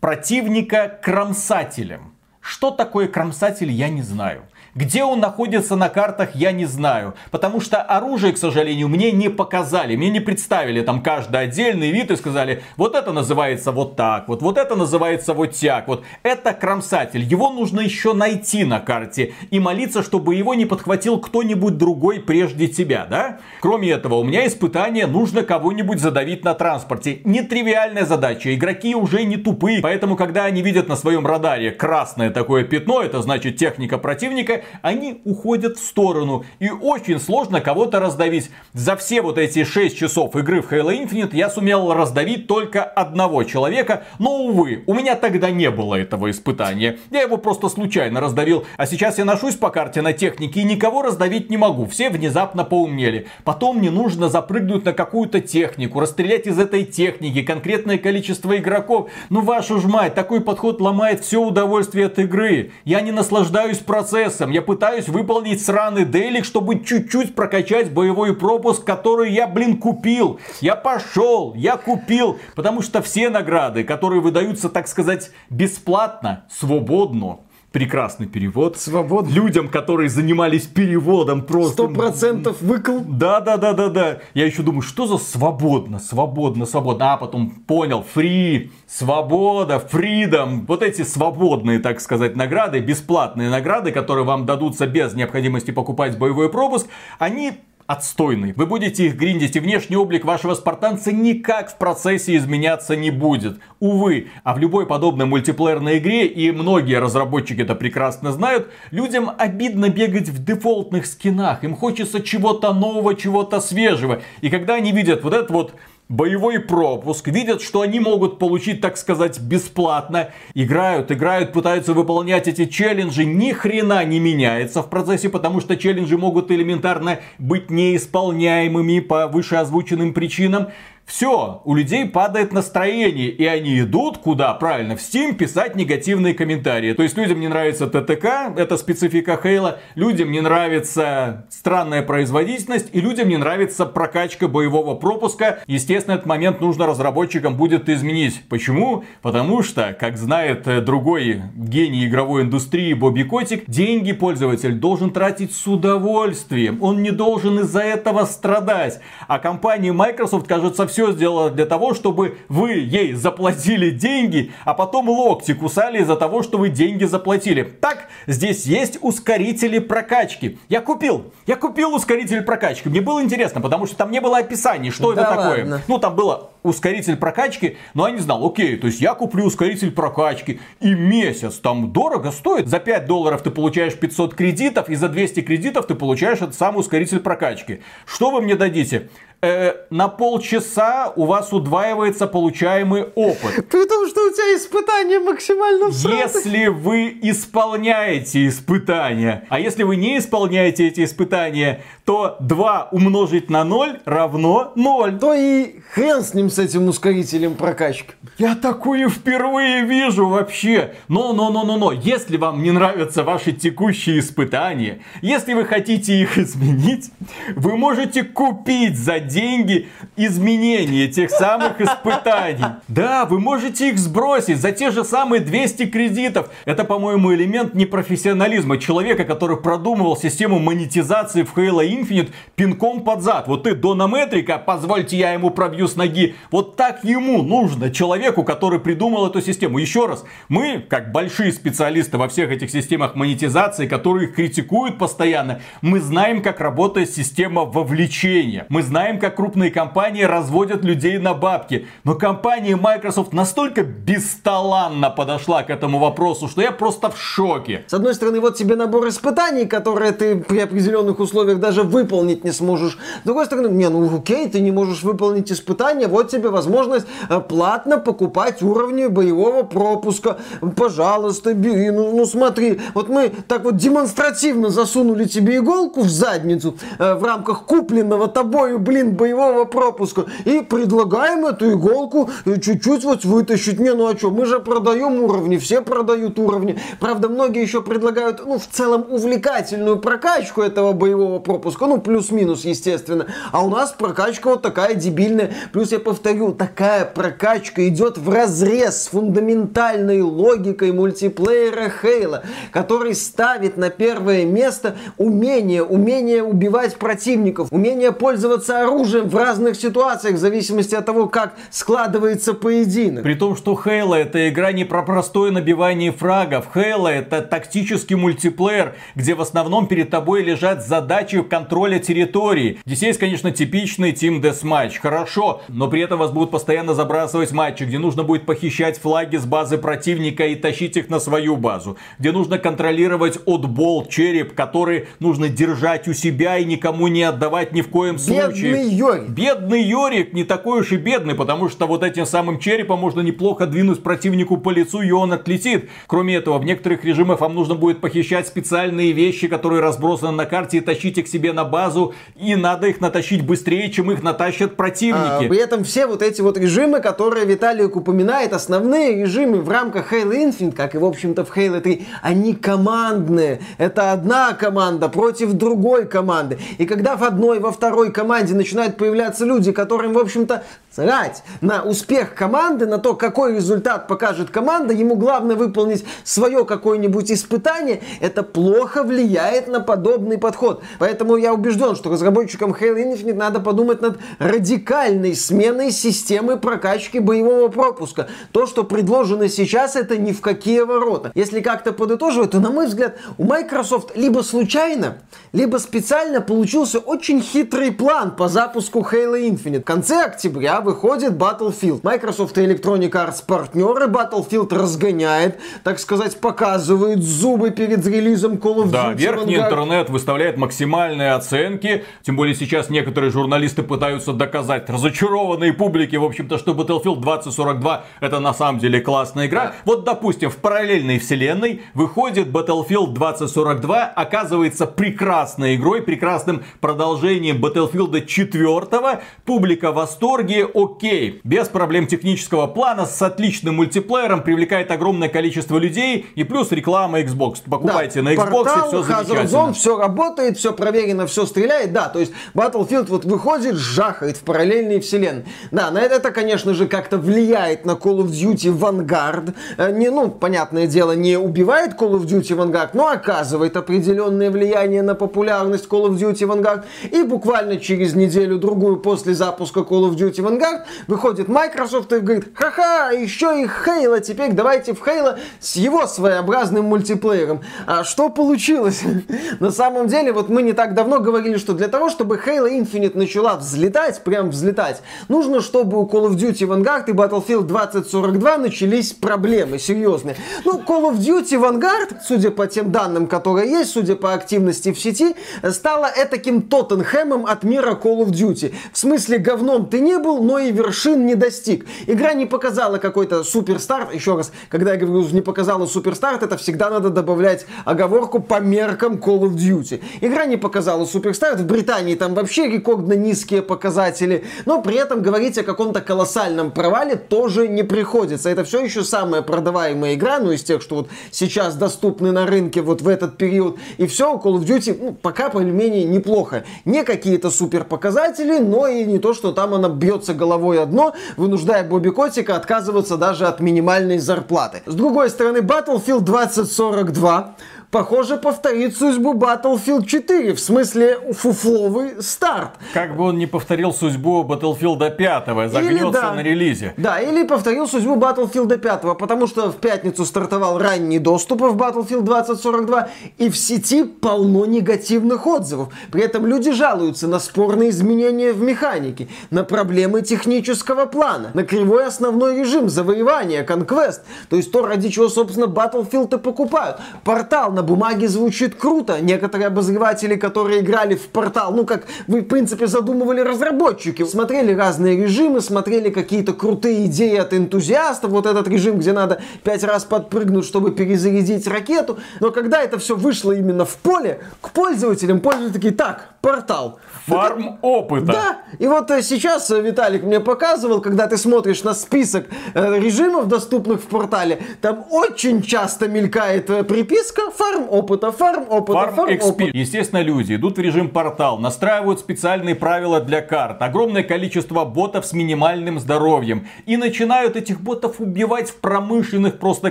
противника 0.00 0.98
кромсателем. 1.02 2.17
Что 2.40 2.70
такое 2.70 3.08
кромсатель, 3.08 3.70
я 3.70 3.88
не 3.88 4.02
знаю. 4.02 4.44
Где 4.74 5.04
он 5.04 5.20
находится 5.20 5.76
на 5.76 5.88
картах, 5.88 6.34
я 6.34 6.52
не 6.52 6.66
знаю. 6.66 7.14
Потому 7.30 7.60
что 7.60 7.80
оружие, 7.80 8.32
к 8.32 8.38
сожалению, 8.38 8.88
мне 8.88 9.12
не 9.12 9.28
показали. 9.28 9.96
Мне 9.96 10.10
не 10.10 10.20
представили 10.20 10.82
там 10.82 11.02
каждый 11.02 11.40
отдельный 11.40 11.90
вид 11.90 12.10
и 12.10 12.16
сказали, 12.16 12.62
вот 12.76 12.94
это 12.94 13.12
называется 13.12 13.72
вот 13.72 13.96
так, 13.96 14.28
вот, 14.28 14.42
вот 14.42 14.58
это 14.58 14.76
называется 14.76 15.34
вот 15.34 15.58
так. 15.58 15.88
Вот 15.88 16.04
это 16.22 16.52
кромсатель. 16.52 17.22
Его 17.22 17.50
нужно 17.50 17.80
еще 17.80 18.12
найти 18.12 18.64
на 18.64 18.80
карте 18.80 19.34
и 19.50 19.58
молиться, 19.58 20.02
чтобы 20.02 20.34
его 20.34 20.54
не 20.54 20.66
подхватил 20.66 21.18
кто-нибудь 21.18 21.76
другой 21.76 22.20
прежде 22.20 22.68
тебя, 22.68 23.06
да? 23.08 23.38
Кроме 23.60 23.90
этого, 23.90 24.16
у 24.16 24.24
меня 24.24 24.46
испытание, 24.46 25.06
нужно 25.06 25.42
кого-нибудь 25.42 26.00
задавить 26.00 26.44
на 26.44 26.54
транспорте. 26.54 27.20
Нетривиальная 27.24 28.04
задача. 28.04 28.54
Игроки 28.54 28.94
уже 28.94 29.24
не 29.24 29.36
тупые. 29.36 29.80
Поэтому, 29.80 30.16
когда 30.16 30.44
они 30.44 30.62
видят 30.62 30.88
на 30.88 30.96
своем 30.96 31.26
радаре 31.26 31.70
красное 31.70 32.30
такое 32.30 32.64
пятно, 32.64 33.02
это 33.02 33.22
значит 33.22 33.56
техника 33.56 33.98
противника, 33.98 34.57
они 34.82 35.20
уходят 35.24 35.78
в 35.78 35.84
сторону. 35.84 36.44
И 36.58 36.70
очень 36.70 37.20
сложно 37.20 37.60
кого-то 37.60 38.00
раздавить. 38.00 38.50
За 38.72 38.96
все 38.96 39.22
вот 39.22 39.38
эти 39.38 39.64
6 39.64 39.96
часов 39.96 40.36
игры 40.36 40.62
в 40.62 40.72
Halo 40.72 40.90
Infinite 40.90 41.30
я 41.32 41.50
сумел 41.50 41.92
раздавить 41.92 42.46
только 42.46 42.84
одного 42.84 43.44
человека. 43.44 44.04
Но, 44.18 44.44
увы, 44.44 44.84
у 44.86 44.94
меня 44.94 45.14
тогда 45.14 45.50
не 45.50 45.70
было 45.70 45.94
этого 45.94 46.30
испытания. 46.30 46.98
Я 47.10 47.22
его 47.22 47.36
просто 47.36 47.68
случайно 47.68 48.20
раздавил. 48.20 48.64
А 48.76 48.86
сейчас 48.86 49.18
я 49.18 49.24
ношусь 49.24 49.56
по 49.56 49.70
карте 49.70 50.02
на 50.02 50.12
технике 50.12 50.60
и 50.60 50.64
никого 50.64 51.02
раздавить 51.02 51.50
не 51.50 51.56
могу. 51.56 51.86
Все 51.86 52.10
внезапно 52.10 52.64
поумнели. 52.64 53.26
Потом 53.44 53.78
мне 53.78 53.90
нужно 53.90 54.28
запрыгнуть 54.28 54.84
на 54.84 54.92
какую-то 54.92 55.40
технику, 55.40 56.00
расстрелять 56.00 56.46
из 56.46 56.58
этой 56.58 56.84
техники 56.84 57.42
конкретное 57.42 57.98
количество 57.98 58.56
игроков. 58.56 59.10
Ну 59.30 59.40
вашу 59.40 59.80
ж 59.80 59.84
мать, 59.84 60.14
такой 60.14 60.40
подход 60.40 60.80
ломает 60.80 61.20
все 61.20 61.42
удовольствие 61.42 62.06
от 62.06 62.18
игры. 62.18 62.72
Я 62.84 63.00
не 63.00 63.12
наслаждаюсь 63.12 63.78
процессом 63.78 64.47
я 64.50 64.62
пытаюсь 64.62 65.08
выполнить 65.08 65.64
сраный 65.64 66.04
дейлик, 66.04 66.44
чтобы 66.44 66.84
чуть-чуть 66.84 67.34
прокачать 67.34 67.92
боевой 67.92 68.34
пропуск, 68.34 68.84
который 68.84 69.32
я, 69.32 69.46
блин, 69.46 69.78
купил. 69.78 70.40
Я 70.60 70.76
пошел, 70.76 71.54
я 71.54 71.76
купил. 71.76 72.38
Потому 72.54 72.82
что 72.82 73.02
все 73.02 73.30
награды, 73.30 73.84
которые 73.84 74.20
выдаются, 74.20 74.68
так 74.68 74.88
сказать, 74.88 75.30
бесплатно, 75.50 76.44
свободно, 76.50 77.40
прекрасный 77.72 78.26
перевод. 78.26 78.78
Свободно. 78.78 79.32
Людям, 79.32 79.68
которые 79.68 80.08
занимались 80.08 80.66
переводом 80.66 81.42
просто. 81.42 81.72
Сто 81.72 81.88
процентов 81.88 82.60
выкл. 82.62 83.00
Да, 83.00 83.40
да, 83.40 83.56
да, 83.56 83.72
да, 83.72 83.88
да. 83.88 84.18
Я 84.34 84.46
еще 84.46 84.62
думаю, 84.62 84.82
что 84.82 85.06
за 85.06 85.18
свободно, 85.18 85.98
свободно, 85.98 86.66
свободно. 86.66 87.12
А 87.12 87.16
потом 87.16 87.50
понял, 87.50 88.02
фри, 88.02 88.70
свобода, 88.86 89.78
фридом. 89.78 90.64
Вот 90.66 90.82
эти 90.82 91.02
свободные, 91.02 91.78
так 91.78 92.00
сказать, 92.00 92.36
награды, 92.36 92.80
бесплатные 92.80 93.50
награды, 93.50 93.92
которые 93.92 94.24
вам 94.24 94.46
дадутся 94.46 94.86
без 94.86 95.14
необходимости 95.14 95.70
покупать 95.70 96.18
боевой 96.18 96.50
пропуск, 96.50 96.86
они 97.18 97.52
отстойный. 97.88 98.52
Вы 98.52 98.66
будете 98.66 99.06
их 99.06 99.16
гриндить, 99.16 99.56
и 99.56 99.60
внешний 99.60 99.96
облик 99.96 100.26
вашего 100.26 100.54
спартанца 100.54 101.10
никак 101.10 101.70
в 101.70 101.78
процессе 101.78 102.36
изменяться 102.36 102.94
не 102.94 103.10
будет. 103.10 103.60
Увы, 103.80 104.28
а 104.44 104.54
в 104.54 104.58
любой 104.58 104.86
подобной 104.86 105.24
мультиплеерной 105.24 105.96
игре, 105.96 106.26
и 106.26 106.52
многие 106.52 107.00
разработчики 107.00 107.62
это 107.62 107.74
прекрасно 107.74 108.30
знают, 108.30 108.70
людям 108.90 109.30
обидно 109.38 109.88
бегать 109.88 110.28
в 110.28 110.44
дефолтных 110.44 111.06
скинах. 111.06 111.64
Им 111.64 111.74
хочется 111.74 112.20
чего-то 112.20 112.74
нового, 112.74 113.14
чего-то 113.14 113.58
свежего. 113.58 114.20
И 114.42 114.50
когда 114.50 114.74
они 114.74 114.92
видят 114.92 115.24
вот 115.24 115.32
этот 115.32 115.50
вот 115.50 115.74
боевой 116.08 116.58
пропуск, 116.58 117.28
видят, 117.28 117.62
что 117.62 117.82
они 117.82 118.00
могут 118.00 118.38
получить, 118.38 118.80
так 118.80 118.96
сказать, 118.96 119.38
бесплатно, 119.40 120.30
играют, 120.54 121.12
играют, 121.12 121.52
пытаются 121.52 121.92
выполнять 121.92 122.48
эти 122.48 122.64
челленджи, 122.64 123.24
ни 123.24 123.52
хрена 123.52 124.04
не 124.04 124.18
меняется 124.18 124.82
в 124.82 124.88
процессе, 124.88 125.28
потому 125.28 125.60
что 125.60 125.76
челленджи 125.76 126.16
могут 126.16 126.50
элементарно 126.50 127.20
быть 127.38 127.70
неисполняемыми 127.70 129.00
по 129.00 129.26
вышеозвученным 129.26 130.14
причинам. 130.14 130.68
Все, 131.08 131.62
у 131.64 131.74
людей 131.74 132.04
падает 132.04 132.52
настроение, 132.52 133.30
и 133.30 133.46
они 133.46 133.80
идут 133.80 134.18
куда? 134.18 134.52
Правильно, 134.52 134.94
в 134.94 135.00
Steam 135.00 135.32
писать 135.32 135.74
негативные 135.74 136.34
комментарии. 136.34 136.92
То 136.92 137.02
есть 137.02 137.16
людям 137.16 137.40
не 137.40 137.48
нравится 137.48 137.86
ТТК, 137.86 138.52
это 138.54 138.76
специфика 138.76 139.40
Хейла, 139.42 139.80
людям 139.94 140.30
не 140.30 140.42
нравится 140.42 141.46
странная 141.48 142.02
производительность, 142.02 142.90
и 142.92 143.00
людям 143.00 143.30
не 143.30 143.38
нравится 143.38 143.86
прокачка 143.86 144.48
боевого 144.48 144.96
пропуска. 144.96 145.60
Естественно, 145.66 146.16
этот 146.16 146.26
момент 146.26 146.60
нужно 146.60 146.86
разработчикам 146.86 147.56
будет 147.56 147.88
изменить. 147.88 148.42
Почему? 148.50 149.04
Потому 149.22 149.62
что, 149.62 149.96
как 149.98 150.18
знает 150.18 150.68
э, 150.68 150.82
другой 150.82 151.40
гений 151.56 152.06
игровой 152.06 152.42
индустрии 152.42 152.92
Бобби 152.92 153.22
Котик, 153.22 153.64
деньги 153.66 154.12
пользователь 154.12 154.74
должен 154.74 155.10
тратить 155.10 155.54
с 155.54 155.66
удовольствием. 155.66 156.82
Он 156.82 157.02
не 157.02 157.12
должен 157.12 157.60
из-за 157.60 157.80
этого 157.80 158.26
страдать. 158.26 159.00
А 159.26 159.38
компания 159.38 159.92
Microsoft, 159.94 160.46
кажется, 160.46 160.86
все 160.86 160.97
все 160.98 161.12
сделала 161.12 161.48
для 161.48 161.64
того, 161.64 161.94
чтобы 161.94 162.38
вы 162.48 162.72
ей 162.72 163.12
заплатили 163.12 163.90
деньги, 163.90 164.50
а 164.64 164.74
потом 164.74 165.08
локти 165.08 165.54
кусали 165.54 166.00
из-за 166.00 166.16
того, 166.16 166.42
что 166.42 166.58
вы 166.58 166.70
деньги 166.70 167.04
заплатили. 167.04 167.62
Так, 167.62 168.08
здесь 168.26 168.66
есть 168.66 168.98
ускорители 169.00 169.78
прокачки. 169.78 170.58
Я 170.68 170.80
купил, 170.80 171.26
я 171.46 171.54
купил 171.54 171.94
ускоритель 171.94 172.42
прокачки. 172.42 172.88
Мне 172.88 173.00
было 173.00 173.22
интересно, 173.22 173.60
потому 173.60 173.86
что 173.86 173.94
там 173.94 174.10
не 174.10 174.20
было 174.20 174.38
описаний, 174.38 174.90
что 174.90 175.12
да 175.12 175.22
это 175.22 175.30
ладно. 175.30 175.44
такое. 175.44 175.82
Ну, 175.86 175.98
там 175.98 176.16
было 176.16 176.50
ускоритель 176.62 177.16
прокачки, 177.16 177.76
но 177.94 178.08
я 178.08 178.14
не 178.14 178.20
знал, 178.20 178.46
окей, 178.46 178.76
то 178.76 178.86
есть 178.86 179.00
я 179.00 179.14
куплю 179.14 179.44
ускоритель 179.44 179.90
прокачки, 179.90 180.60
и 180.80 180.94
месяц 180.94 181.56
там 181.56 181.92
дорого 181.92 182.30
стоит. 182.30 182.68
За 182.68 182.78
5 182.78 183.06
долларов 183.06 183.42
ты 183.42 183.50
получаешь 183.50 183.94
500 183.94 184.34
кредитов, 184.34 184.88
и 184.88 184.94
за 184.94 185.08
200 185.08 185.40
кредитов 185.42 185.86
ты 185.86 185.94
получаешь 185.94 186.38
этот 186.38 186.54
самый 186.54 186.80
ускоритель 186.80 187.20
прокачки. 187.20 187.80
Что 188.06 188.30
вы 188.30 188.42
мне 188.42 188.54
дадите? 188.54 189.08
э, 189.40 189.74
на 189.90 190.08
полчаса 190.08 191.12
у 191.14 191.26
вас 191.26 191.52
удваивается 191.52 192.26
получаемый 192.26 193.06
опыт. 193.14 193.68
При 193.70 193.86
том, 193.86 194.08
что 194.08 194.26
у 194.26 194.30
тебя 194.30 194.56
испытания 194.56 195.18
максимально 195.18 195.90
всратые. 195.90 196.22
Если 196.22 196.66
вы 196.68 197.18
исполняете 197.22 198.46
испытания, 198.48 199.46
а 199.48 199.60
если 199.60 199.82
вы 199.82 199.96
не 199.96 200.18
исполняете 200.18 200.88
эти 200.88 201.04
испытания, 201.04 201.82
то 202.04 202.36
2 202.40 202.88
умножить 202.92 203.50
на 203.50 203.64
0 203.64 204.00
равно 204.04 204.72
0. 204.74 205.18
То 205.18 205.34
и 205.34 205.80
хрен 205.92 206.22
с 206.22 206.34
ним, 206.34 206.50
с 206.50 206.57
этим 206.58 206.88
ускорителем 206.88 207.54
прокачки. 207.54 208.12
Я 208.38 208.54
такое 208.54 209.08
впервые 209.08 209.84
вижу 209.84 210.28
вообще. 210.28 210.94
Но, 211.08 211.32
но, 211.32 211.50
но, 211.50 211.64
но, 211.64 211.76
но, 211.76 211.92
если 211.92 212.36
вам 212.36 212.62
не 212.62 212.70
нравятся 212.70 213.24
ваши 213.24 213.52
текущие 213.52 214.18
испытания, 214.20 215.00
если 215.22 215.54
вы 215.54 215.64
хотите 215.64 216.20
их 216.20 216.38
изменить, 216.38 217.10
вы 217.56 217.76
можете 217.76 218.22
купить 218.22 218.98
за 218.98 219.20
деньги 219.20 219.88
изменения 220.16 221.08
тех 221.08 221.30
самых 221.30 221.80
испытаний. 221.80 222.64
Да, 222.88 223.24
вы 223.24 223.40
можете 223.40 223.88
их 223.90 223.98
сбросить 223.98 224.58
за 224.58 224.72
те 224.72 224.90
же 224.90 225.04
самые 225.04 225.40
200 225.40 225.86
кредитов. 225.86 226.50
Это, 226.64 226.84
по-моему, 226.84 227.34
элемент 227.34 227.74
непрофессионализма 227.74 228.78
человека, 228.78 229.24
который 229.24 229.56
продумывал 229.56 230.16
систему 230.16 230.58
монетизации 230.58 231.42
в 231.42 231.56
Halo 231.56 231.86
Infinite 231.86 232.30
пинком 232.54 233.02
под 233.02 233.22
зад. 233.22 233.48
Вот 233.48 233.64
ты 233.64 233.74
Донометрика, 233.74 234.58
позвольте 234.58 235.16
я 235.16 235.32
ему 235.32 235.50
пробью 235.50 235.88
с 235.88 235.96
ноги. 235.96 236.34
Вот 236.50 236.76
так 236.76 237.04
ему 237.04 237.42
нужно, 237.42 237.90
человеку, 237.90 238.44
который 238.44 238.80
придумал 238.80 239.26
эту 239.26 239.40
систему. 239.40 239.78
Еще 239.78 240.06
раз, 240.06 240.24
мы, 240.48 240.84
как 240.88 241.12
большие 241.12 241.52
специалисты 241.52 242.18
во 242.18 242.28
всех 242.28 242.50
этих 242.50 242.70
системах 242.70 243.14
монетизации, 243.14 243.86
которые 243.86 244.28
их 244.28 244.34
критикуют 244.34 244.98
постоянно, 244.98 245.60
мы 245.82 246.00
знаем, 246.00 246.42
как 246.42 246.60
работает 246.60 247.10
система 247.10 247.64
вовлечения. 247.64 248.66
Мы 248.68 248.82
знаем, 248.82 249.18
как 249.18 249.36
крупные 249.36 249.70
компании 249.70 250.22
разводят 250.22 250.84
людей 250.84 251.18
на 251.18 251.34
бабки. 251.34 251.86
Но 252.04 252.14
компания 252.14 252.76
Microsoft 252.76 253.32
настолько 253.32 253.82
бесталанно 253.82 255.10
подошла 255.10 255.62
к 255.62 255.70
этому 255.70 255.98
вопросу, 255.98 256.48
что 256.48 256.62
я 256.62 256.72
просто 256.72 257.10
в 257.10 257.20
шоке. 257.20 257.84
С 257.86 257.94
одной 257.94 258.14
стороны, 258.14 258.40
вот 258.40 258.56
тебе 258.56 258.76
набор 258.76 259.08
испытаний, 259.08 259.66
которые 259.66 260.12
ты 260.12 260.36
при 260.36 260.58
определенных 260.58 261.20
условиях 261.20 261.60
даже 261.60 261.82
выполнить 261.82 262.44
не 262.44 262.52
сможешь. 262.52 262.98
С 263.22 263.26
другой 263.26 263.46
стороны, 263.46 263.68
не, 263.68 263.88
ну 263.88 264.16
окей, 264.16 264.48
ты 264.48 264.60
не 264.60 264.70
можешь 264.70 265.02
выполнить 265.02 265.52
испытания, 265.52 266.08
вот 266.08 266.27
тебе 266.28 266.48
возможность 266.48 267.06
э, 267.28 267.40
платно 267.40 267.98
покупать 267.98 268.62
уровни 268.62 269.06
боевого 269.06 269.62
пропуска. 269.62 270.38
Пожалуйста, 270.76 271.54
бери, 271.54 271.90
ну, 271.90 272.16
ну 272.16 272.26
смотри, 272.26 272.80
вот 272.94 273.08
мы 273.08 273.32
так 273.48 273.64
вот 273.64 273.76
демонстративно 273.76 274.70
засунули 274.70 275.24
тебе 275.24 275.56
иголку 275.56 276.02
в 276.02 276.08
задницу 276.08 276.76
э, 276.98 277.14
в 277.14 277.24
рамках 277.24 277.64
купленного 277.64 278.28
тобою, 278.28 278.78
блин, 278.78 279.14
боевого 279.14 279.64
пропуска. 279.64 280.26
И 280.44 280.60
предлагаем 280.60 281.46
эту 281.46 281.72
иголку 281.72 282.30
чуть-чуть 282.44 283.04
вот 283.04 283.24
вытащить. 283.24 283.80
Не, 283.80 283.94
ну 283.94 284.08
а 284.08 284.16
что, 284.16 284.30
мы 284.30 284.46
же 284.46 284.60
продаем 284.60 285.22
уровни, 285.22 285.56
все 285.56 285.82
продают 285.82 286.38
уровни. 286.38 286.78
Правда, 287.00 287.28
многие 287.28 287.62
еще 287.62 287.82
предлагают, 287.82 288.42
ну, 288.46 288.58
в 288.58 288.66
целом, 288.66 289.06
увлекательную 289.08 289.98
прокачку 289.98 290.62
этого 290.62 290.92
боевого 290.92 291.38
пропуска. 291.38 291.86
Ну, 291.86 292.00
плюс-минус, 292.00 292.64
естественно. 292.64 293.26
А 293.52 293.64
у 293.64 293.68
нас 293.68 293.92
прокачка 293.92 294.50
вот 294.50 294.62
такая 294.62 294.94
дебильная. 294.94 295.52
Плюс, 295.72 295.92
я 295.92 295.98
повторю, 296.18 296.52
такая 296.52 297.04
прокачка 297.04 297.86
идет 297.86 298.18
в 298.18 298.28
разрез 298.28 299.04
с 299.04 299.08
фундаментальной 299.08 300.20
логикой 300.20 300.90
мультиплеера 300.90 301.92
Хейла, 302.02 302.42
который 302.72 303.14
ставит 303.14 303.76
на 303.76 303.88
первое 303.88 304.44
место 304.44 304.96
умение, 305.16 305.84
умение 305.84 306.42
убивать 306.42 306.96
противников, 306.96 307.68
умение 307.70 308.10
пользоваться 308.10 308.82
оружием, 308.82 309.28
в 309.28 309.36
разных 309.36 309.76
ситуациях, 309.76 310.34
в 310.34 310.38
зависимости 310.38 310.96
от 310.96 311.06
того, 311.06 311.28
как 311.28 311.54
складывается 311.70 312.52
поединок. 312.52 313.22
При 313.22 313.34
том, 313.34 313.56
что 313.56 313.80
Хейла 313.80 314.16
это 314.16 314.48
игра 314.48 314.72
не 314.72 314.84
про 314.84 315.04
простое 315.04 315.52
набивание 315.52 316.10
фрагов. 316.10 316.66
Хейла 316.74 317.08
это 317.08 317.42
тактический 317.42 318.16
мультиплеер, 318.16 318.96
где 319.14 319.36
в 319.36 319.40
основном 319.40 319.86
перед 319.86 320.10
тобой 320.10 320.42
лежат 320.42 320.84
задачи 320.84 321.44
контроля 321.44 322.00
территории. 322.00 322.80
Здесь 322.84 323.02
есть, 323.02 323.20
конечно, 323.20 323.52
типичный 323.52 324.10
Team 324.10 324.42
Deathmatch. 324.42 324.98
Хорошо, 325.00 325.62
но 325.68 325.86
при 325.86 326.00
этом 326.00 326.07
вас 326.16 326.30
будут 326.30 326.50
постоянно 326.50 326.94
забрасывать 326.94 327.52
матчи, 327.52 327.84
где 327.84 327.98
нужно 327.98 328.22
будет 328.22 328.46
похищать 328.46 328.98
флаги 328.98 329.36
с 329.36 329.44
базы 329.44 329.78
противника 329.78 330.46
и 330.46 330.54
тащить 330.54 330.96
их 330.96 331.08
на 331.08 331.20
свою 331.20 331.56
базу. 331.56 331.96
Где 332.18 332.32
нужно 332.32 332.58
контролировать 332.58 333.38
отбол, 333.46 334.06
череп, 334.06 334.54
который 334.54 335.06
нужно 335.20 335.48
держать 335.48 336.08
у 336.08 336.12
себя 336.12 336.58
и 336.58 336.64
никому 336.64 337.08
не 337.08 337.22
отдавать 337.22 337.72
ни 337.72 337.82
в 337.82 337.88
коем 337.88 338.18
случае. 338.18 338.72
Бедный 338.72 338.88
Йорик. 338.94 339.28
Бедный 339.28 339.82
Йорик 339.82 340.32
не 340.32 340.44
такой 340.44 340.80
уж 340.80 340.92
и 340.92 340.96
бедный, 340.96 341.34
потому 341.34 341.68
что 341.68 341.86
вот 341.86 342.02
этим 342.02 342.26
самым 342.26 342.58
черепом 342.58 343.00
можно 343.00 343.20
неплохо 343.20 343.66
двинуть 343.66 344.02
противнику 344.02 344.56
по 344.56 344.70
лицу, 344.70 345.02
и 345.02 345.10
он 345.10 345.32
отлетит. 345.32 345.88
Кроме 346.06 346.36
этого, 346.36 346.58
в 346.58 346.64
некоторых 346.64 347.04
режимах 347.04 347.40
вам 347.40 347.54
нужно 347.54 347.74
будет 347.74 348.00
похищать 348.00 348.46
специальные 348.46 349.12
вещи, 349.12 349.48
которые 349.48 349.80
разбросаны 349.80 350.32
на 350.32 350.46
карте, 350.46 350.78
и 350.78 350.80
тащить 350.80 351.18
их 351.18 351.28
себе 351.28 351.52
на 351.52 351.64
базу, 351.64 352.14
и 352.36 352.54
надо 352.54 352.88
их 352.88 353.00
натащить 353.00 353.44
быстрее, 353.44 353.90
чем 353.90 354.10
их 354.10 354.22
натащат 354.22 354.76
противники. 354.76 355.44
А, 355.44 355.48
при 355.48 355.58
этом 355.58 355.84
все 355.84 355.97
вот 356.06 356.22
эти 356.22 356.40
вот 356.40 356.56
режимы, 356.58 357.00
которые 357.00 357.44
Виталик 357.46 357.96
упоминает, 357.96 358.52
основные 358.52 359.16
режимы 359.16 359.60
в 359.60 359.68
рамках 359.68 360.12
Halo 360.12 360.32
Infinite, 360.32 360.72
как 360.72 360.94
и 360.94 360.98
в 360.98 361.04
общем-то 361.04 361.44
в 361.44 361.56
Halo 361.56 361.80
3, 361.80 362.06
они 362.22 362.54
командные. 362.54 363.60
Это 363.78 364.12
одна 364.12 364.52
команда 364.52 365.08
против 365.08 365.52
другой 365.52 366.06
команды. 366.06 366.58
И 366.78 366.86
когда 366.86 367.16
в 367.16 367.24
одной, 367.24 367.58
во 367.58 367.72
второй 367.72 368.12
команде 368.12 368.54
начинают 368.54 368.96
появляться 368.96 369.44
люди, 369.44 369.72
которым, 369.72 370.12
в 370.12 370.18
общем-то, 370.18 370.62
срать 370.98 371.44
на 371.60 371.82
успех 371.82 372.34
команды, 372.34 372.86
на 372.86 372.98
то, 372.98 373.14
какой 373.14 373.54
результат 373.54 374.08
покажет 374.08 374.50
команда, 374.50 374.92
ему 374.92 375.14
главное 375.14 375.54
выполнить 375.54 376.04
свое 376.24 376.64
какое-нибудь 376.64 377.30
испытание, 377.30 378.00
это 378.20 378.42
плохо 378.42 379.04
влияет 379.04 379.68
на 379.68 379.80
подобный 379.80 380.38
подход. 380.38 380.82
Поэтому 380.98 381.36
я 381.36 381.54
убежден, 381.54 381.94
что 381.94 382.10
разработчикам 382.10 382.72
Halo 382.72 382.96
Infinite 382.96 383.34
надо 383.34 383.60
подумать 383.60 384.02
над 384.02 384.18
радикальной 384.40 385.36
сменой 385.36 385.92
системы 385.92 386.58
прокачки 386.58 387.20
боевого 387.20 387.68
пропуска. 387.68 388.28
То, 388.50 388.66
что 388.66 388.82
предложено 388.82 389.48
сейчас, 389.48 389.94
это 389.94 390.16
ни 390.16 390.32
в 390.32 390.40
какие 390.40 390.80
ворота. 390.80 391.30
Если 391.36 391.60
как-то 391.60 391.92
подытоживать, 391.92 392.50
то, 392.50 392.60
на 392.60 392.70
мой 392.70 392.86
взгляд, 392.86 393.18
у 393.36 393.44
Microsoft 393.44 394.16
либо 394.16 394.40
случайно, 394.40 395.18
либо 395.52 395.76
специально 395.76 396.40
получился 396.40 396.98
очень 396.98 397.40
хитрый 397.40 397.92
план 397.92 398.34
по 398.34 398.48
запуску 398.48 399.00
Halo 399.00 399.40
Infinite. 399.40 399.82
В 399.82 399.84
конце 399.84 400.24
октября 400.24 400.80
выходит 400.88 401.34
Battlefield. 401.34 402.00
Microsoft 402.02 402.56
и 402.56 402.62
Electronic 402.62 403.10
Arts 403.10 403.44
партнеры. 403.46 404.06
Battlefield 404.06 404.74
разгоняет, 404.74 405.58
так 405.84 405.98
сказать, 405.98 406.40
показывает 406.40 407.22
зубы 407.22 407.70
перед 407.70 408.06
релизом 408.06 408.54
Call 408.54 408.76
of 408.76 408.86
Duty. 408.86 408.90
Да, 408.90 409.12
верхний 409.12 409.56
Vanguard. 409.56 409.66
интернет 409.66 410.08
выставляет 410.10 410.56
максимальные 410.56 411.32
оценки. 411.32 412.04
Тем 412.22 412.36
более 412.36 412.54
сейчас 412.54 412.88
некоторые 412.88 413.30
журналисты 413.30 413.82
пытаются 413.82 414.32
доказать 414.32 414.88
разочарованной 414.88 415.74
публике, 415.74 416.18
в 416.18 416.24
общем-то, 416.24 416.56
что 416.56 416.72
Battlefield 416.72 417.20
2042 417.20 418.04
это 418.20 418.40
на 418.40 418.54
самом 418.54 418.78
деле 418.78 419.02
классная 419.02 419.46
игра. 419.46 419.74
Вот, 419.84 420.04
допустим, 420.04 420.48
в 420.48 420.56
параллельной 420.56 421.18
вселенной 421.18 421.82
выходит 421.92 422.48
Battlefield 422.48 423.12
2042, 423.12 424.04
оказывается 424.04 424.86
прекрасной 424.86 425.76
игрой, 425.76 426.00
прекрасным 426.00 426.64
продолжением 426.80 427.62
Battlefield 427.62 428.24
4. 428.24 429.20
Публика 429.44 429.92
в 429.92 429.96
восторге, 429.96 430.64
окей. 430.74 431.40
Без 431.44 431.68
проблем 431.68 432.06
технического 432.06 432.66
плана, 432.66 433.06
с 433.06 433.20
отличным 433.22 433.76
мультиплеером, 433.76 434.42
привлекает 434.42 434.90
огромное 434.90 435.28
количество 435.28 435.78
людей. 435.78 436.26
И 436.34 436.44
плюс 436.44 436.70
реклама 436.72 437.20
Xbox. 437.20 437.62
Покупайте 437.68 438.20
Да, 438.20 438.30
на 438.30 438.34
Xbox 438.34 438.50
портал, 438.50 438.84
и 438.84 438.88
все 438.88 439.02
замечательно. 439.02 439.48
Zone, 439.48 439.72
все 439.72 439.98
работает, 439.98 440.58
все 440.58 440.72
проверено, 440.72 441.26
все 441.26 441.46
стреляет. 441.46 441.92
Да, 441.92 442.08
то 442.08 442.18
есть 442.18 442.32
Battlefield 442.54 443.06
вот 443.08 443.24
выходит, 443.24 443.76
жахает 443.76 444.36
в 444.36 444.42
параллельной 444.42 445.00
вселенной. 445.00 445.44
Да, 445.70 445.90
на 445.90 445.98
это, 445.98 446.16
это, 446.16 446.30
конечно 446.32 446.74
же, 446.74 446.86
как-то 446.86 447.18
влияет 447.18 447.84
на 447.86 447.92
Call 447.92 448.18
of 448.18 448.30
Duty 448.30 448.76
Vanguard. 448.76 449.54
Э, 449.76 449.92
Не, 449.92 450.10
ну, 450.10 450.28
понятное 450.30 450.86
дело, 450.86 451.12
не 451.12 451.36
убивает 451.38 451.92
Call 451.92 452.12
of 452.12 452.26
Duty 452.26 452.56
Vanguard, 452.56 452.90
но 452.92 453.08
оказывает 453.08 453.76
определенное 453.76 454.50
влияние 454.50 455.02
на 455.02 455.14
популярность 455.14 455.86
Call 455.88 456.08
of 456.08 456.16
Duty 456.18 456.46
Vanguard. 456.46 456.84
И 457.10 457.22
буквально 457.22 457.76
через 457.78 458.14
неделю-другую 458.14 458.96
после 458.98 459.34
запуска 459.34 459.80
Call 459.80 460.10
of 460.10 460.16
Duty 460.16 460.42
Vanguard 460.42 460.57
Vanguard, 460.58 460.82
выходит 461.06 461.48
Microsoft 461.48 462.12
и 462.12 462.18
говорит, 462.18 462.46
ха-ха, 462.54 463.10
еще 463.10 463.62
и 463.62 463.64
Halo, 463.64 464.20
теперь 464.20 464.52
давайте 464.52 464.94
в 464.94 465.02
Halo 465.02 465.38
с 465.60 465.76
его 465.76 466.06
своеобразным 466.06 466.84
мультиплеером. 466.84 467.62
А 467.86 468.04
что 468.04 468.28
получилось? 468.28 469.02
На 469.60 469.70
самом 469.70 470.08
деле, 470.08 470.32
вот 470.32 470.48
мы 470.48 470.62
не 470.62 470.72
так 470.72 470.94
давно 470.94 471.20
говорили, 471.20 471.56
что 471.56 471.72
для 471.74 471.88
того, 471.88 472.10
чтобы 472.10 472.36
Halo 472.36 472.68
Infinite 472.68 473.16
начала 473.16 473.56
взлетать, 473.56 474.22
прям 474.24 474.50
взлетать, 474.50 475.02
нужно, 475.28 475.60
чтобы 475.60 476.00
у 476.00 476.06
Call 476.06 476.30
of 476.30 476.36
Duty 476.36 476.66
Vanguard 476.66 477.04
и 477.08 477.12
Battlefield 477.12 477.64
2042 477.64 478.58
начались 478.58 479.12
проблемы 479.12 479.78
серьезные. 479.78 480.36
Ну, 480.64 480.80
Call 480.80 481.12
of 481.12 481.18
Duty 481.18 481.58
Vanguard, 481.60 482.18
судя 482.24 482.50
по 482.50 482.66
тем 482.66 482.90
данным, 482.92 483.26
которые 483.26 483.70
есть, 483.70 483.92
судя 483.92 484.16
по 484.16 484.34
активности 484.34 484.92
в 484.92 485.00
сети, 485.00 485.34
стала 485.70 486.10
этаким 486.14 486.62
Тоттенхэмом 486.62 487.46
от 487.46 487.64
мира 487.64 487.98
Call 488.00 488.24
of 488.24 488.30
Duty. 488.30 488.74
В 488.92 488.98
смысле, 488.98 489.38
говном 489.38 489.86
ты 489.86 490.00
не 490.00 490.18
был, 490.18 490.42
но 490.48 490.58
и 490.58 490.72
вершин 490.72 491.26
не 491.26 491.34
достиг. 491.34 491.84
Игра 492.06 492.32
не 492.32 492.46
показала 492.46 492.96
какой-то 492.96 493.44
суперстарт. 493.44 494.14
Еще 494.14 494.34
раз, 494.34 494.50
когда 494.70 494.92
я 494.92 494.96
говорю, 494.96 495.28
не 495.30 495.42
показала 495.42 495.84
суперстарт, 495.84 496.42
это 496.42 496.56
всегда 496.56 496.88
надо 496.88 497.10
добавлять 497.10 497.66
оговорку 497.84 498.40
по 498.40 498.58
меркам 498.58 499.16
Call 499.16 499.40
of 499.40 499.56
Duty. 499.56 500.00
Игра 500.22 500.46
не 500.46 500.56
показала 500.56 501.04
суперстарт. 501.04 501.60
В 501.60 501.66
Британии 501.66 502.14
там 502.14 502.32
вообще 502.32 502.66
рекордно 502.66 503.12
низкие 503.12 503.60
показатели. 503.60 504.42
Но 504.64 504.80
при 504.80 504.96
этом 504.96 505.20
говорить 505.20 505.58
о 505.58 505.64
каком-то 505.64 506.00
колоссальном 506.00 506.70
провале 506.70 507.16
тоже 507.16 507.68
не 507.68 507.82
приходится. 507.82 508.48
Это 508.48 508.64
все 508.64 508.82
еще 508.82 509.04
самая 509.04 509.42
продаваемая 509.42 510.14
игра, 510.14 510.38
ну 510.38 510.52
из 510.52 510.62
тех, 510.62 510.80
что 510.80 510.94
вот 510.94 511.08
сейчас 511.30 511.74
доступны 511.74 512.32
на 512.32 512.46
рынке 512.46 512.80
вот 512.80 513.02
в 513.02 513.08
этот 513.08 513.36
период. 513.36 513.76
И 513.98 514.06
все, 514.06 514.40
Call 514.42 514.58
of 514.58 514.64
Duty 514.64 514.98
ну, 514.98 515.12
пока 515.12 515.50
более-менее 515.50 516.04
неплохо. 516.04 516.64
Не 516.86 517.04
какие-то 517.04 517.50
супер 517.50 517.84
показатели, 517.84 518.58
но 518.60 518.88
и 518.88 519.04
не 519.04 519.18
то, 519.18 519.34
что 519.34 519.52
там 519.52 519.74
она 519.74 519.90
бьется 519.90 520.37
головой 520.38 520.82
одно, 520.82 521.12
вынуждая 521.36 521.84
Бобби 521.84 522.08
Котика 522.08 522.56
отказываться 522.56 523.18
даже 523.18 523.46
от 523.46 523.60
минимальной 523.60 524.18
зарплаты. 524.18 524.82
С 524.86 524.94
другой 524.94 525.28
стороны, 525.28 525.58
Battlefield 525.58 526.20
2042 526.20 527.56
похоже, 527.90 528.36
повторит 528.36 528.96
судьбу 528.96 529.34
Battlefield 529.34 530.06
4, 530.06 530.54
в 530.54 530.60
смысле 530.60 531.18
фуфловый 531.32 532.22
старт. 532.22 532.70
Как 532.92 533.16
бы 533.16 533.24
он 533.24 533.38
не 533.38 533.46
повторил 533.46 533.92
судьбу 533.92 534.44
Battlefield 534.44 535.16
5, 535.16 535.70
загнется 535.70 536.06
или, 536.06 536.12
да, 536.12 536.34
на 536.34 536.40
релизе. 536.40 536.94
Да, 536.96 537.20
или 537.20 537.44
повторил 537.44 537.88
судьбу 537.88 538.16
Battlefield 538.16 538.76
5, 538.76 539.18
потому 539.18 539.46
что 539.46 539.70
в 539.70 539.76
пятницу 539.76 540.24
стартовал 540.24 540.78
ранний 540.78 541.18
доступ 541.18 541.62
в 541.62 541.76
Battlefield 541.76 542.22
2042, 542.22 543.08
и 543.38 543.48
в 543.50 543.56
сети 543.56 544.04
полно 544.04 544.66
негативных 544.66 545.46
отзывов. 545.46 545.88
При 546.12 546.22
этом 546.22 546.46
люди 546.46 546.72
жалуются 546.72 547.28
на 547.28 547.38
спорные 547.38 547.90
изменения 547.90 548.52
в 548.52 548.60
механике, 548.60 549.28
на 549.50 549.64
проблемы 549.64 550.22
технического 550.22 551.06
плана, 551.06 551.50
на 551.54 551.64
кривой 551.64 552.06
основной 552.06 552.58
режим 552.58 552.88
завоевания, 552.88 553.64
Conquest, 553.64 554.20
то 554.48 554.56
есть 554.56 554.70
то, 554.72 554.84
ради 554.86 555.08
чего, 555.08 555.28
собственно, 555.28 555.64
Battlefield 555.64 556.36
и 556.36 556.38
покупают. 556.38 556.98
Портал 557.24 557.72
на 557.78 557.84
бумаге 557.84 558.26
звучит 558.26 558.74
круто. 558.74 559.20
Некоторые 559.20 559.68
обозреватели, 559.68 560.34
которые 560.34 560.80
играли 560.80 561.14
в 561.14 561.28
портал, 561.28 561.72
ну, 561.72 561.86
как 561.86 562.06
вы, 562.26 562.40
в 562.40 562.46
принципе, 562.46 562.88
задумывали 562.88 563.40
разработчики, 563.40 564.24
смотрели 564.24 564.74
разные 564.74 565.16
режимы, 565.16 565.60
смотрели 565.60 566.10
какие-то 566.10 566.54
крутые 566.54 567.06
идеи 567.06 567.36
от 567.36 567.54
энтузиастов, 567.54 568.32
вот 568.32 568.46
этот 568.46 568.66
режим, 568.66 568.98
где 568.98 569.12
надо 569.12 569.40
пять 569.62 569.84
раз 569.84 570.04
подпрыгнуть, 570.04 570.64
чтобы 570.64 570.90
перезарядить 570.90 571.68
ракету. 571.68 572.18
Но 572.40 572.50
когда 572.50 572.82
это 572.82 572.98
все 572.98 573.14
вышло 573.14 573.52
именно 573.52 573.84
в 573.84 573.96
поле, 573.98 574.40
к 574.60 574.70
пользователям, 574.70 575.38
пользователи 575.38 575.74
такие, 575.74 575.94
так, 575.94 576.30
портал. 576.40 576.98
Фарм 577.26 577.78
опыта. 577.82 578.26
Да, 578.26 578.58
и 578.78 578.86
вот 578.86 579.10
э, 579.10 579.22
сейчас 579.22 579.70
э, 579.70 579.80
Виталик 579.82 580.22
мне 580.22 580.40
показывал, 580.40 581.00
когда 581.00 581.26
ты 581.26 581.36
смотришь 581.36 581.82
на 581.84 581.94
список 581.94 582.46
э, 582.74 582.98
режимов, 582.98 583.48
доступных 583.48 584.00
в 584.00 584.06
портале, 584.06 584.58
там 584.80 585.04
очень 585.10 585.62
часто 585.62 586.08
мелькает 586.08 586.66
приписка 586.88 587.50
фарм 587.50 587.67
опыта, 587.88 588.32
фарм 588.32 588.66
опыта, 588.68 588.98
фарм, 588.98 589.14
фарм 589.14 589.38
опыта. 589.42 589.70
Естественно, 589.76 590.22
люди 590.22 590.54
идут 590.54 590.78
в 590.78 590.80
режим 590.80 591.10
портал, 591.10 591.58
настраивают 591.58 592.20
специальные 592.20 592.74
правила 592.74 593.20
для 593.20 593.42
карт, 593.42 593.82
огромное 593.82 594.22
количество 594.22 594.84
ботов 594.84 595.26
с 595.26 595.32
минимальным 595.32 596.00
здоровьем 596.00 596.66
и 596.86 596.96
начинают 596.96 597.56
этих 597.56 597.80
ботов 597.80 598.16
убивать 598.18 598.70
в 598.70 598.76
промышленных 598.76 599.58
просто 599.58 599.90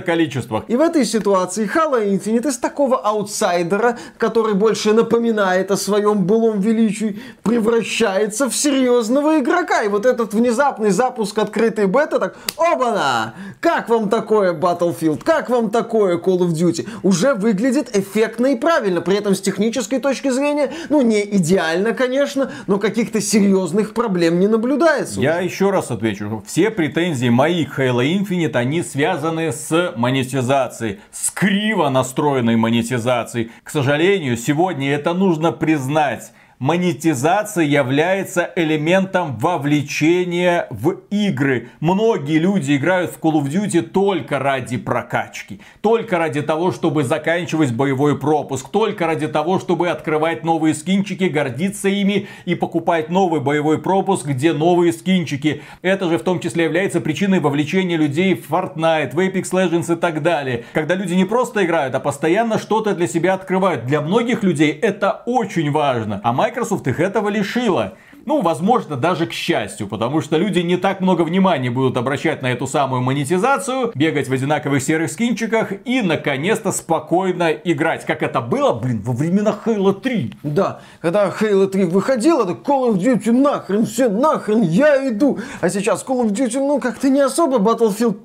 количествах. 0.00 0.64
И 0.68 0.76
в 0.76 0.80
этой 0.80 1.04
ситуации 1.04 1.70
Halo 1.72 2.04
Infinite 2.04 2.48
из 2.48 2.58
такого 2.58 2.96
аутсайдера, 2.98 3.98
который 4.16 4.54
больше 4.54 4.92
напоминает 4.92 5.70
о 5.70 5.76
своем 5.76 6.24
былом 6.24 6.60
величии, 6.60 7.20
превращается 7.42 8.50
в 8.50 8.54
серьезного 8.54 9.38
игрока. 9.38 9.82
И 9.82 9.88
вот 9.88 10.04
этот 10.04 10.34
внезапный 10.34 10.90
запуск 10.90 11.38
открытой 11.38 11.86
бета, 11.86 12.18
так, 12.18 12.36
оба-на! 12.56 13.34
Как 13.60 13.88
вам 13.88 14.08
такое 14.08 14.52
Battlefield? 14.52 15.22
Как 15.24 15.48
вам 15.50 15.70
такое 15.70 16.18
Call 16.18 16.38
of 16.38 16.50
Duty? 16.50 16.88
Уже 17.02 17.34
выглядит 17.34 17.67
выглядит 17.68 17.96
эффектно 17.96 18.48
и 18.48 18.56
правильно. 18.56 19.00
При 19.00 19.16
этом 19.16 19.34
с 19.34 19.40
технической 19.40 20.00
точки 20.00 20.30
зрения, 20.30 20.70
ну 20.88 21.02
не 21.02 21.22
идеально, 21.36 21.92
конечно, 21.92 22.50
но 22.66 22.78
каких-то 22.78 23.20
серьезных 23.20 23.94
проблем 23.94 24.40
не 24.40 24.48
наблюдается. 24.48 25.20
Я 25.20 25.40
еще 25.40 25.70
раз 25.70 25.90
отвечу. 25.90 26.42
Все 26.46 26.70
претензии 26.70 27.28
мои 27.28 27.64
к 27.64 27.78
Halo 27.78 28.04
Infinite, 28.04 28.56
они 28.56 28.82
связаны 28.82 29.52
с 29.52 29.92
монетизацией. 29.96 31.00
С 31.12 31.30
криво 31.30 31.88
настроенной 31.88 32.56
монетизацией. 32.56 33.50
К 33.62 33.70
сожалению, 33.70 34.36
сегодня 34.36 34.94
это 34.94 35.14
нужно 35.14 35.52
признать 35.52 36.32
монетизация 36.58 37.64
является 37.64 38.50
элементом 38.56 39.38
вовлечения 39.38 40.66
в 40.70 40.96
игры. 41.10 41.68
Многие 41.80 42.38
люди 42.38 42.76
играют 42.76 43.12
в 43.12 43.20
Call 43.20 43.40
of 43.40 43.48
Duty 43.48 43.82
только 43.82 44.38
ради 44.38 44.76
прокачки, 44.76 45.60
только 45.80 46.18
ради 46.18 46.42
того, 46.42 46.72
чтобы 46.72 47.04
заканчивать 47.04 47.72
боевой 47.72 48.18
пропуск, 48.18 48.68
только 48.70 49.06
ради 49.06 49.28
того, 49.28 49.58
чтобы 49.58 49.88
открывать 49.88 50.44
новые 50.44 50.74
скинчики, 50.74 51.24
гордиться 51.24 51.88
ими 51.88 52.28
и 52.44 52.54
покупать 52.54 53.08
новый 53.08 53.40
боевой 53.40 53.78
пропуск, 53.80 54.26
где 54.26 54.52
новые 54.52 54.92
скинчики. 54.92 55.62
Это 55.82 56.08
же 56.08 56.18
в 56.18 56.22
том 56.22 56.40
числе 56.40 56.64
является 56.64 57.00
причиной 57.00 57.40
вовлечения 57.40 57.96
людей 57.96 58.34
в 58.34 58.50
Fortnite, 58.50 59.14
в 59.14 59.18
Apex 59.18 59.50
Legends 59.52 59.92
и 59.92 59.96
так 59.96 60.22
далее. 60.22 60.64
Когда 60.72 60.94
люди 60.94 61.14
не 61.14 61.24
просто 61.24 61.64
играют, 61.64 61.94
а 61.94 62.00
постоянно 62.00 62.58
что-то 62.58 62.94
для 62.94 63.06
себя 63.06 63.34
открывают. 63.34 63.86
Для 63.86 64.00
многих 64.00 64.42
людей 64.42 64.72
это 64.72 65.22
очень 65.26 65.70
важно. 65.70 66.20
А 66.24 66.32
Microsoft 66.48 66.86
их 66.86 66.98
этого 66.98 67.28
лишила. 67.28 67.98
Ну, 68.28 68.42
возможно, 68.42 68.96
даже 68.96 69.24
к 69.24 69.32
счастью, 69.32 69.88
потому 69.88 70.20
что 70.20 70.36
люди 70.36 70.58
не 70.58 70.76
так 70.76 71.00
много 71.00 71.22
внимания 71.22 71.70
будут 71.70 71.96
обращать 71.96 72.42
на 72.42 72.52
эту 72.52 72.66
самую 72.66 73.00
монетизацию, 73.00 73.90
бегать 73.94 74.28
в 74.28 74.32
одинаковых 74.34 74.82
серых 74.82 75.10
скинчиках 75.10 75.72
и, 75.86 76.02
наконец-то, 76.02 76.70
спокойно 76.70 77.50
играть. 77.52 78.04
Как 78.04 78.22
это 78.22 78.42
было, 78.42 78.74
блин, 78.74 79.00
во 79.00 79.14
времена 79.14 79.58
Halo 79.64 79.98
3. 79.98 80.34
Да, 80.42 80.82
когда 81.00 81.28
Halo 81.28 81.68
3 81.68 81.84
выходила, 81.84 82.44
так 82.44 82.58
Call 82.58 82.92
of 82.92 82.98
Duty 82.98 83.32
нахрен, 83.32 83.86
все 83.86 84.10
нахрен, 84.10 84.60
я 84.60 85.08
иду. 85.08 85.38
А 85.62 85.70
сейчас 85.70 86.04
Call 86.06 86.26
of 86.26 86.32
Duty, 86.32 86.58
ну, 86.58 86.80
как-то 86.80 87.08
не 87.08 87.20
особо, 87.20 87.56
Battlefield, 87.56 88.18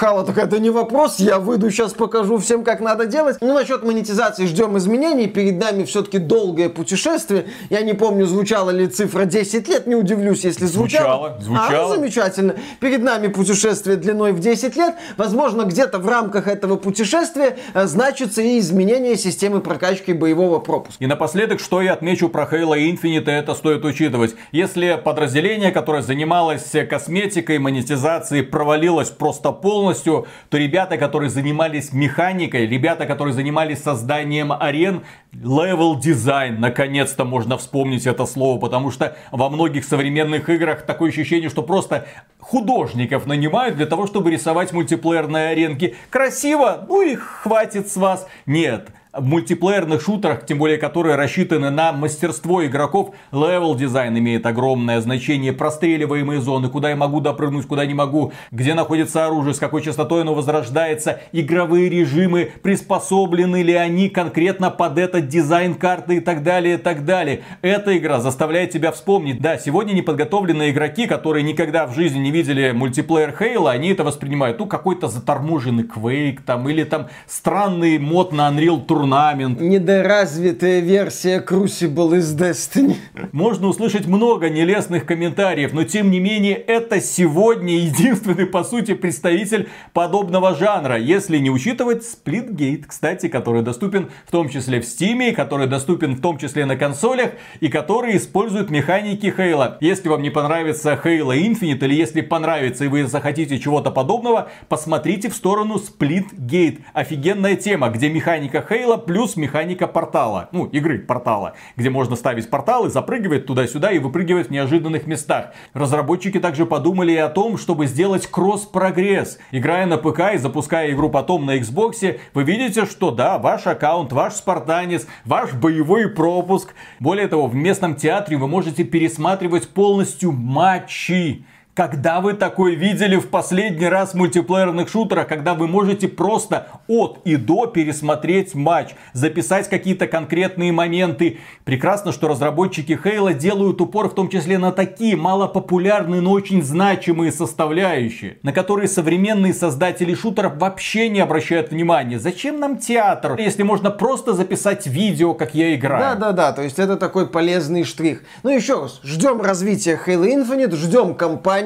Halo 0.00 0.24
такая, 0.24 0.44
это 0.44 0.60
не 0.60 0.70
вопрос, 0.70 1.18
я 1.18 1.40
выйду, 1.40 1.68
сейчас 1.72 1.94
покажу 1.94 2.38
всем, 2.38 2.62
как 2.62 2.78
надо 2.78 3.06
делать. 3.06 3.38
Ну, 3.40 3.54
насчет 3.54 3.82
монетизации 3.82 4.46
ждем 4.46 4.78
изменений, 4.78 5.26
перед 5.26 5.58
нами 5.58 5.82
все-таки 5.82 6.18
долгое 6.18 6.68
путешествие. 6.68 7.46
Я 7.70 7.82
не 7.82 7.94
помню, 7.94 8.26
звучала 8.26 8.70
ли 8.70 8.86
цифра 8.86 9.15
цифра 9.16 9.24
10 9.24 9.68
лет, 9.68 9.86
не 9.86 9.94
удивлюсь, 9.94 10.44
если 10.44 10.66
звучало. 10.66 11.36
Звучало, 11.40 11.62
звучало. 11.66 11.92
А, 11.92 11.96
замечательно. 11.96 12.56
Перед 12.80 13.02
нами 13.02 13.28
путешествие 13.28 13.96
длиной 13.96 14.32
в 14.32 14.40
10 14.40 14.76
лет. 14.76 14.94
Возможно, 15.16 15.62
где-то 15.62 15.98
в 15.98 16.08
рамках 16.08 16.46
этого 16.46 16.76
путешествия 16.76 17.56
э, 17.72 17.86
значится 17.86 18.42
и 18.42 18.58
изменение 18.58 19.16
системы 19.16 19.60
прокачки 19.60 20.12
боевого 20.12 20.58
пропуска. 20.58 21.02
И 21.02 21.06
напоследок, 21.06 21.60
что 21.60 21.80
я 21.80 21.94
отмечу 21.94 22.28
про 22.28 22.44
Halo 22.44 22.76
Infinite, 22.76 23.30
это 23.30 23.54
стоит 23.54 23.84
учитывать. 23.84 24.34
Если 24.52 25.00
подразделение, 25.02 25.70
которое 25.70 26.02
занималось 26.02 26.72
косметикой, 26.88 27.58
монетизацией, 27.58 28.42
провалилось 28.42 29.10
просто 29.10 29.52
полностью, 29.52 30.26
то 30.50 30.58
ребята, 30.58 30.98
которые 30.98 31.30
занимались 31.30 31.92
механикой, 31.92 32.66
ребята, 32.66 33.06
которые 33.06 33.32
занимались 33.32 33.82
созданием 33.82 34.52
арен, 34.52 35.02
level 35.42 36.00
дизайн, 36.00 36.60
наконец-то 36.60 37.24
можно 37.24 37.58
вспомнить 37.58 38.06
это 38.06 38.26
слово, 38.26 38.58
потому 38.58 38.90
что 38.90 39.16
во 39.30 39.48
многих 39.48 39.84
современных 39.84 40.48
играх 40.48 40.82
такое 40.86 41.10
ощущение, 41.10 41.48
что 41.48 41.62
просто 41.62 42.06
художников 42.46 43.26
нанимают 43.26 43.76
для 43.76 43.86
того, 43.86 44.06
чтобы 44.06 44.30
рисовать 44.30 44.72
мультиплеерные 44.72 45.48
аренки. 45.48 45.96
Красиво? 46.10 46.86
Ну 46.88 47.02
и 47.02 47.16
хватит 47.16 47.88
с 47.88 47.96
вас. 47.96 48.28
Нет, 48.46 48.90
в 49.18 49.24
мультиплеерных 49.24 50.02
шутерах, 50.02 50.44
тем 50.46 50.58
более 50.58 50.78
которые 50.78 51.16
рассчитаны 51.16 51.70
на 51.70 51.92
мастерство 51.92 52.64
игроков, 52.64 53.14
level 53.32 53.74
design 53.74 54.18
имеет 54.18 54.44
огромное 54.46 55.00
значение, 55.00 55.52
простреливаемые 55.52 56.40
зоны, 56.40 56.68
куда 56.68 56.90
я 56.90 56.96
могу 56.96 57.20
допрыгнуть, 57.20 57.66
куда 57.66 57.86
не 57.86 57.94
могу, 57.94 58.32
где 58.50 58.74
находится 58.74 59.26
оружие, 59.26 59.54
с 59.54 59.58
какой 59.58 59.82
частотой 59.82 60.22
оно 60.22 60.34
возрождается, 60.34 61.20
игровые 61.32 61.88
режимы, 61.88 62.50
приспособлены 62.62 63.62
ли 63.62 63.74
они 63.74 64.08
конкретно 64.08 64.70
под 64.70 64.98
этот 64.98 65.28
дизайн 65.28 65.74
карты 65.74 66.16
и 66.16 66.20
так 66.20 66.42
далее, 66.42 66.74
и 66.74 66.78
так 66.78 67.04
далее. 67.04 67.42
Эта 67.62 67.96
игра 67.96 68.20
заставляет 68.20 68.70
тебя 68.70 68.92
вспомнить, 68.92 69.40
да, 69.40 69.58
сегодня 69.58 69.92
неподготовленные 69.92 70.70
игроки, 70.70 71.06
которые 71.06 71.42
никогда 71.42 71.86
в 71.86 71.94
жизни 71.94 72.18
не 72.18 72.30
видели 72.36 72.72
мультиплеер 72.72 73.34
Halo, 73.36 73.70
они 73.70 73.88
это 73.88 74.04
воспринимают, 74.04 74.58
ну, 74.58 74.66
какой-то 74.66 75.08
заторможенный 75.08 75.84
Quake 75.84 76.40
там, 76.44 76.68
или 76.68 76.84
там 76.84 77.08
странный 77.26 77.98
мод 77.98 78.32
на 78.32 78.50
Unreal 78.50 78.86
Tournament. 78.86 79.62
Недоразвитая 79.62 80.80
версия 80.80 81.40
Crucible 81.40 82.18
из 82.18 82.36
Destiny. 82.36 82.96
Можно 83.32 83.68
услышать 83.68 84.06
много 84.06 84.50
нелестных 84.50 85.06
комментариев, 85.06 85.72
но 85.72 85.84
тем 85.84 86.10
не 86.10 86.20
менее 86.20 86.56
это 86.56 87.00
сегодня 87.00 87.78
единственный, 87.78 88.46
по 88.46 88.64
сути, 88.64 88.92
представитель 88.92 89.68
подобного 89.94 90.54
жанра, 90.54 90.98
если 90.98 91.38
не 91.38 91.50
учитывать 91.50 92.04
Splitgate, 92.04 92.84
кстати, 92.86 93.28
который 93.28 93.62
доступен 93.62 94.10
в 94.26 94.30
том 94.30 94.50
числе 94.50 94.80
в 94.80 94.84
Steam, 94.84 95.32
который 95.32 95.66
доступен 95.66 96.16
в 96.16 96.20
том 96.20 96.36
числе 96.36 96.66
на 96.66 96.76
консолях 96.76 97.30
и 97.60 97.68
который 97.68 98.18
использует 98.18 98.68
механики 98.68 99.32
Хейла. 99.34 99.78
Если 99.80 100.10
вам 100.10 100.20
не 100.20 100.30
понравится 100.30 101.00
Halo 101.02 101.34
Infinite 101.34 101.82
или 101.84 101.94
если 101.94 102.20
понравится 102.28 102.84
и 102.84 102.88
вы 102.88 103.06
захотите 103.06 103.58
чего-то 103.58 103.90
подобного, 103.90 104.48
посмотрите 104.68 105.30
в 105.30 105.34
сторону 105.34 105.76
Splitgate. 105.76 106.80
Офигенная 106.92 107.56
тема, 107.56 107.88
где 107.88 108.08
механика 108.08 108.64
Хейла 108.66 108.96
плюс 108.96 109.36
механика 109.36 109.86
портала. 109.86 110.48
Ну, 110.52 110.66
игры 110.66 110.98
портала, 110.98 111.54
где 111.76 111.90
можно 111.90 112.16
ставить 112.16 112.50
порталы, 112.50 112.90
запрыгивать 112.90 113.46
туда-сюда 113.46 113.92
и 113.92 113.98
выпрыгивать 113.98 114.48
в 114.48 114.50
неожиданных 114.50 115.06
местах. 115.06 115.52
Разработчики 115.72 116.38
также 116.38 116.66
подумали 116.66 117.12
и 117.12 117.16
о 117.16 117.28
том, 117.28 117.58
чтобы 117.58 117.86
сделать 117.86 118.26
кросс-прогресс. 118.26 119.38
Играя 119.50 119.86
на 119.86 119.98
ПК 119.98 120.34
и 120.34 120.38
запуская 120.38 120.90
игру 120.92 121.10
потом 121.10 121.46
на 121.46 121.58
Xbox, 121.58 122.18
вы 122.34 122.42
видите, 122.42 122.86
что 122.86 123.10
да, 123.10 123.38
ваш 123.38 123.66
аккаунт, 123.66 124.12
ваш 124.12 124.34
спартанец, 124.34 125.06
ваш 125.24 125.52
боевой 125.54 126.08
пропуск. 126.08 126.74
Более 127.00 127.28
того, 127.28 127.46
в 127.46 127.54
местном 127.54 127.94
театре 127.94 128.36
вы 128.36 128.48
можете 128.48 128.84
пересматривать 128.84 129.68
полностью 129.68 130.32
матчи. 130.32 131.44
Когда 131.76 132.22
вы 132.22 132.32
такое 132.32 132.74
видели 132.74 133.16
в 133.16 133.28
последний 133.28 133.86
раз 133.86 134.12
в 134.12 134.14
мультиплеерных 134.14 134.88
шутерах, 134.88 135.28
когда 135.28 135.52
вы 135.52 135.68
можете 135.68 136.08
просто 136.08 136.68
от 136.88 137.20
и 137.26 137.36
до 137.36 137.66
пересмотреть 137.66 138.54
матч, 138.54 138.94
записать 139.12 139.68
какие-то 139.68 140.06
конкретные 140.06 140.72
моменты. 140.72 141.36
Прекрасно, 141.64 142.12
что 142.12 142.28
разработчики 142.28 142.98
Хейла 143.04 143.34
делают 143.34 143.82
упор 143.82 144.08
в 144.08 144.14
том 144.14 144.30
числе 144.30 144.56
на 144.56 144.72
такие 144.72 145.16
малопопулярные, 145.16 146.22
но 146.22 146.32
очень 146.32 146.62
значимые 146.62 147.30
составляющие, 147.30 148.38
на 148.42 148.54
которые 148.54 148.88
современные 148.88 149.52
создатели 149.52 150.14
шутеров 150.14 150.56
вообще 150.56 151.10
не 151.10 151.20
обращают 151.20 151.72
внимания. 151.72 152.18
Зачем 152.18 152.58
нам 152.58 152.78
театр, 152.78 153.38
если 153.38 153.64
можно 153.64 153.90
просто 153.90 154.32
записать 154.32 154.86
видео, 154.86 155.34
как 155.34 155.54
я 155.54 155.74
играю? 155.74 156.16
Да-да-да, 156.16 156.52
то 156.52 156.62
есть 156.62 156.78
это 156.78 156.96
такой 156.96 157.28
полезный 157.28 157.84
штрих. 157.84 158.22
Ну 158.44 158.48
еще 158.48 158.80
раз, 158.80 158.98
ждем 159.04 159.42
развития 159.42 160.00
Halo 160.06 160.24
Infinite, 160.24 160.74
ждем 160.74 161.14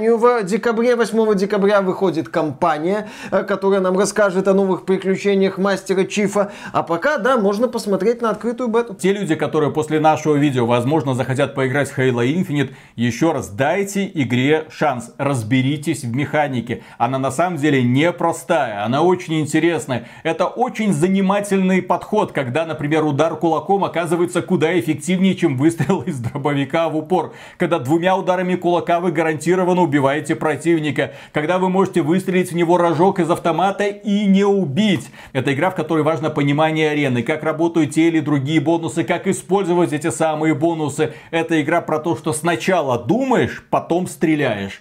кампанию 0.00 0.16
в 0.16 0.44
декабре, 0.44 0.96
8 0.96 1.34
декабря 1.34 1.82
выходит 1.82 2.28
кампания, 2.28 3.08
э, 3.30 3.42
которая 3.42 3.80
нам 3.80 3.98
расскажет 3.98 4.48
о 4.48 4.54
новых 4.54 4.86
приключениях 4.86 5.58
мастера 5.58 6.04
Чифа. 6.04 6.52
А 6.72 6.82
пока, 6.82 7.18
да, 7.18 7.36
можно 7.36 7.68
посмотреть 7.68 8.22
на 8.22 8.30
открытую 8.30 8.70
бету. 8.70 8.94
Те 8.94 9.12
люди, 9.12 9.34
которые 9.34 9.72
после 9.72 10.00
нашего 10.00 10.36
видео, 10.36 10.64
возможно, 10.64 11.14
захотят 11.14 11.54
поиграть 11.54 11.90
в 11.90 11.98
Halo 11.98 12.24
Infinite, 12.24 12.70
еще 12.96 13.32
раз 13.32 13.50
дайте 13.50 14.10
игре 14.14 14.64
шанс. 14.70 15.12
Разберитесь 15.18 16.02
в 16.02 16.16
механике. 16.16 16.82
Она 16.96 17.18
на 17.18 17.30
самом 17.30 17.58
деле 17.58 17.82
непростая, 17.82 18.84
она 18.84 19.02
очень 19.02 19.40
интересная. 19.40 20.06
Это 20.22 20.46
очень 20.46 20.94
занимательный 20.94 21.82
подход, 21.82 22.32
когда, 22.32 22.64
например, 22.64 23.04
удар 23.04 23.36
кулаком 23.36 23.84
оказывается 23.84 24.40
куда 24.40 24.78
эффективнее, 24.78 25.34
чем 25.34 25.58
выстрел 25.58 26.00
из 26.00 26.18
дробовика 26.20 26.88
в 26.88 26.96
упор. 26.96 27.34
Когда 27.58 27.78
двумя 27.78 28.16
ударами 28.16 28.54
кулака 28.54 29.00
вы 29.00 29.12
гарантированно 29.12 29.89
убиваете 29.90 30.36
противника. 30.36 31.12
Когда 31.32 31.58
вы 31.58 31.68
можете 31.68 32.02
выстрелить 32.02 32.52
в 32.52 32.54
него 32.54 32.78
рожок 32.78 33.18
из 33.18 33.28
автомата 33.28 33.86
и 33.86 34.24
не 34.26 34.44
убить. 34.44 35.10
Это 35.32 35.52
игра, 35.52 35.70
в 35.70 35.74
которой 35.74 36.04
важно 36.04 36.30
понимание 36.30 36.90
арены, 36.90 37.24
как 37.24 37.42
работают 37.42 37.90
те 37.90 38.06
или 38.06 38.20
другие 38.20 38.60
бонусы, 38.60 39.02
как 39.02 39.26
использовать 39.26 39.92
эти 39.92 40.10
самые 40.10 40.54
бонусы. 40.54 41.12
Это 41.32 41.60
игра 41.60 41.80
про 41.80 41.98
то, 41.98 42.16
что 42.16 42.32
сначала 42.32 42.98
думаешь, 43.02 43.64
потом 43.68 44.06
стреляешь. 44.06 44.80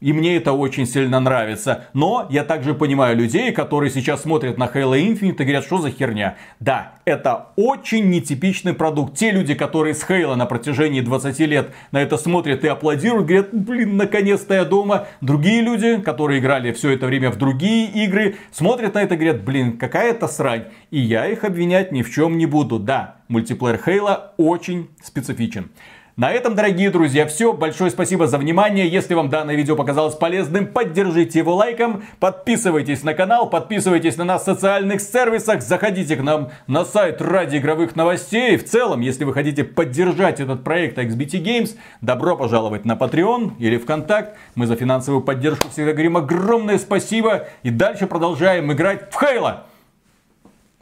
И 0.00 0.12
мне 0.12 0.36
это 0.36 0.52
очень 0.52 0.86
сильно 0.86 1.20
нравится. 1.20 1.86
Но 1.94 2.26
я 2.28 2.44
также 2.44 2.74
понимаю 2.74 3.16
людей, 3.16 3.50
которые 3.50 3.90
сейчас 3.90 4.22
смотрят 4.22 4.58
на 4.58 4.64
Halo 4.64 4.92
Infinite 4.92 5.36
и 5.38 5.44
говорят, 5.44 5.64
что 5.64 5.78
за 5.78 5.90
херня. 5.90 6.36
Да, 6.60 6.92
это 7.06 7.48
очень 7.56 8.10
нетипичный 8.10 8.74
продукт. 8.74 9.16
Те 9.16 9.30
люди, 9.30 9.54
которые 9.54 9.94
с 9.94 10.06
Halo 10.06 10.34
на 10.34 10.44
протяжении 10.44 11.00
20 11.00 11.38
лет 11.40 11.70
на 11.92 12.02
это 12.02 12.18
смотрят 12.18 12.62
и 12.62 12.68
аплодируют, 12.68 13.26
говорят, 13.26 13.54
блин, 13.54 13.96
наконец-то 13.96 14.52
я 14.52 14.66
дома. 14.66 15.06
Другие 15.22 15.62
люди, 15.62 15.96
которые 16.02 16.40
играли 16.40 16.72
все 16.72 16.90
это 16.90 17.06
время 17.06 17.30
в 17.30 17.36
другие 17.36 17.86
игры, 18.04 18.36
смотрят 18.52 18.94
на 18.94 19.02
это 19.02 19.14
и 19.14 19.16
говорят, 19.16 19.44
блин, 19.44 19.78
какая-то 19.78 20.28
срань. 20.28 20.64
И 20.90 21.00
я 21.00 21.26
их 21.26 21.42
обвинять 21.42 21.90
ни 21.90 22.02
в 22.02 22.12
чем 22.12 22.36
не 22.36 22.44
буду. 22.44 22.78
Да, 22.78 23.16
мультиплеер 23.28 23.80
Halo 23.86 24.20
очень 24.36 24.90
специфичен. 25.02 25.70
На 26.16 26.32
этом, 26.32 26.54
дорогие 26.54 26.88
друзья, 26.88 27.26
все. 27.26 27.52
Большое 27.52 27.90
спасибо 27.90 28.26
за 28.26 28.38
внимание. 28.38 28.88
Если 28.88 29.12
вам 29.12 29.28
данное 29.28 29.54
видео 29.54 29.76
показалось 29.76 30.14
полезным, 30.14 30.66
поддержите 30.66 31.40
его 31.40 31.54
лайком. 31.54 32.04
Подписывайтесь 32.20 33.02
на 33.02 33.12
канал, 33.12 33.50
подписывайтесь 33.50 34.16
на 34.16 34.24
нас 34.24 34.40
в 34.40 34.44
социальных 34.46 35.02
сервисах. 35.02 35.60
Заходите 35.60 36.16
к 36.16 36.22
нам 36.22 36.48
на 36.68 36.86
сайт 36.86 37.20
ради 37.20 37.58
игровых 37.58 37.96
новостей. 37.96 38.56
В 38.56 38.64
целом, 38.64 39.02
если 39.02 39.24
вы 39.24 39.34
хотите 39.34 39.62
поддержать 39.62 40.40
этот 40.40 40.64
проект 40.64 40.96
XBT 40.96 41.42
Games, 41.42 41.76
добро 42.00 42.34
пожаловать 42.34 42.86
на 42.86 42.92
Patreon 42.92 43.52
или 43.58 43.76
ВКонтакт. 43.76 44.38
Мы 44.54 44.66
за 44.66 44.76
финансовую 44.76 45.22
поддержку 45.22 45.68
всегда 45.68 45.92
говорим 45.92 46.16
огромное 46.16 46.78
спасибо. 46.78 47.48
И 47.62 47.68
дальше 47.68 48.06
продолжаем 48.06 48.72
играть 48.72 49.12
в 49.12 49.20
Хейла. 49.20 49.66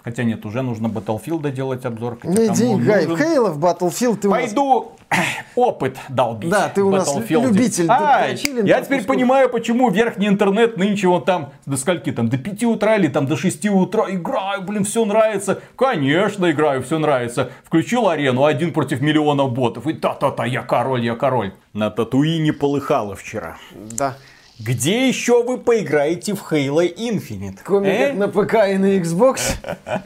Хотя 0.05 0.23
нет, 0.23 0.45
уже 0.45 0.61
нужно 0.61 0.89
Battlefield 0.89 1.51
делать 1.51 1.87
обзор. 1.87 2.19
Не 2.25 2.49
деньгай, 2.51 3.07
в 3.07 3.17
Хейла 3.17 3.51
в 3.51 3.59
Battlefield 3.59 4.17
ты 4.17 4.29
Пойду 4.29 4.93
опыт 5.57 5.97
долбить. 6.11 6.51
Да, 6.51 6.69
ты 6.69 6.83
у 6.83 6.91
нас 6.91 7.11
любитель. 7.31 7.87
А, 7.89 8.27
я 8.29 8.83
теперь 8.83 9.05
понимаю, 9.05 9.49
почему 9.49 9.89
верхний 9.89 10.29
интернет 10.29 10.77
нынче 10.77 11.09
он 11.09 11.25
там 11.25 11.53
до 11.65 11.79
скольки 11.79 12.13
там, 12.13 12.29
до 12.29 12.37
5 12.37 12.65
утра 12.65 12.97
или 12.97 13.09
там 13.09 13.27
до 13.27 13.37
6 13.37 13.67
утра 13.71 14.05
играю, 14.11 14.61
блин, 14.63 14.85
все 14.85 15.07
нравится. 15.07 15.61
Конечно, 15.75 16.51
играю, 16.51 16.83
все 16.83 16.99
нравится. 16.99 17.51
Включил 17.65 18.07
арену, 18.07 18.45
один 18.45 18.75
против 18.75 19.01
миллионов 19.01 19.53
ботов. 19.53 19.87
И 19.87 19.95
та-та-та, 19.95 20.45
я 20.45 20.61
король, 20.61 21.03
я 21.03 21.15
король. 21.15 21.55
На 21.73 21.91
Татуине 21.91 22.53
полыхало 22.53 23.17
вчера. 23.17 23.57
Да. 23.73 24.17
Где 24.61 25.09
еще 25.09 25.43
вы 25.43 25.59
поиграете 25.59 26.35
в 26.35 26.53
Halo 26.53 26.83
Infinite? 26.95 27.59
Кроме 27.65 27.91
э? 27.91 28.09
как 28.09 28.17
на 28.17 28.29
ПК 28.29 28.55
и 28.73 28.79
на 28.79 28.99
Xbox. 28.99 29.57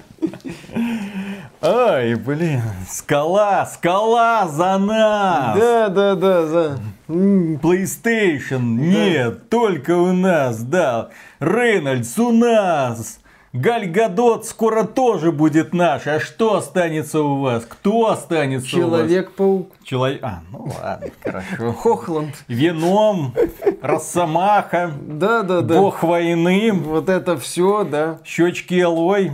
Ай, 1.60 2.14
блин, 2.14 2.62
скала, 2.88 3.66
скала 3.66 4.48
за 4.48 4.78
нас! 4.78 5.58
Да, 5.58 5.88
да, 5.88 6.14
да, 6.14 6.46
за... 6.46 6.80
PlayStation, 7.08 8.60
нет, 8.60 9.50
только 9.50 9.96
у 9.96 10.12
нас, 10.12 10.62
да. 10.62 11.10
Рейнольдс 11.40 12.18
у 12.18 12.32
нас. 12.32 13.20
Гальгадот 13.54 14.44
скоро 14.44 14.84
тоже 14.84 15.32
будет 15.32 15.72
наш. 15.72 16.06
А 16.06 16.20
что 16.20 16.56
останется 16.56 17.22
у 17.22 17.40
вас? 17.40 17.64
Кто 17.64 18.10
останется 18.10 18.68
Человек-паук. 18.68 19.72
Человек... 19.82 20.20
А, 20.22 20.42
ну 20.50 20.70
ладно, 20.82 21.08
хорошо. 21.22 21.72
Хохланд. 21.72 22.34
Веном, 22.46 23.34
Росомаха. 23.80 24.92
Да, 25.00 25.42
да, 25.42 25.62
да. 25.62 25.80
Бог 25.80 26.02
войны. 26.02 26.72
Вот 26.72 27.08
это 27.08 27.38
все, 27.38 27.84
да. 27.84 28.18
Щечки 28.24 28.80
Элой. 28.80 29.32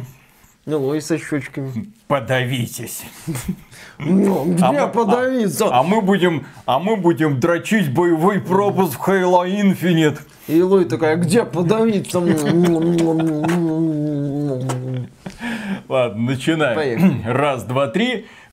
Элой 0.64 1.00
со 1.00 1.18
щечками. 1.18 1.92
Подавитесь. 2.06 3.02
Ну, 3.98 4.44
где 4.44 4.64
а 4.64 4.86
подавиться? 4.88 5.66
А, 5.66 5.80
а, 5.80 5.82
мы 5.82 6.00
будем, 6.00 6.46
а 6.66 6.78
мы 6.78 6.96
будем 6.96 7.38
дрочить 7.40 7.92
боевой 7.92 8.40
пропуск 8.40 8.98
в 8.98 9.08
Halo 9.08 9.46
Infinite. 9.46 10.18
И 10.46 10.62
Лой 10.62 10.84
такая, 10.84 11.16
где 11.16 11.44
подавиться? 11.44 12.18
Ладно, 15.88 16.22
начинаем. 16.22 16.76
Поехали. 16.76 17.22
Раз, 17.24 17.64
два, 17.64 17.86
три. 17.88 18.26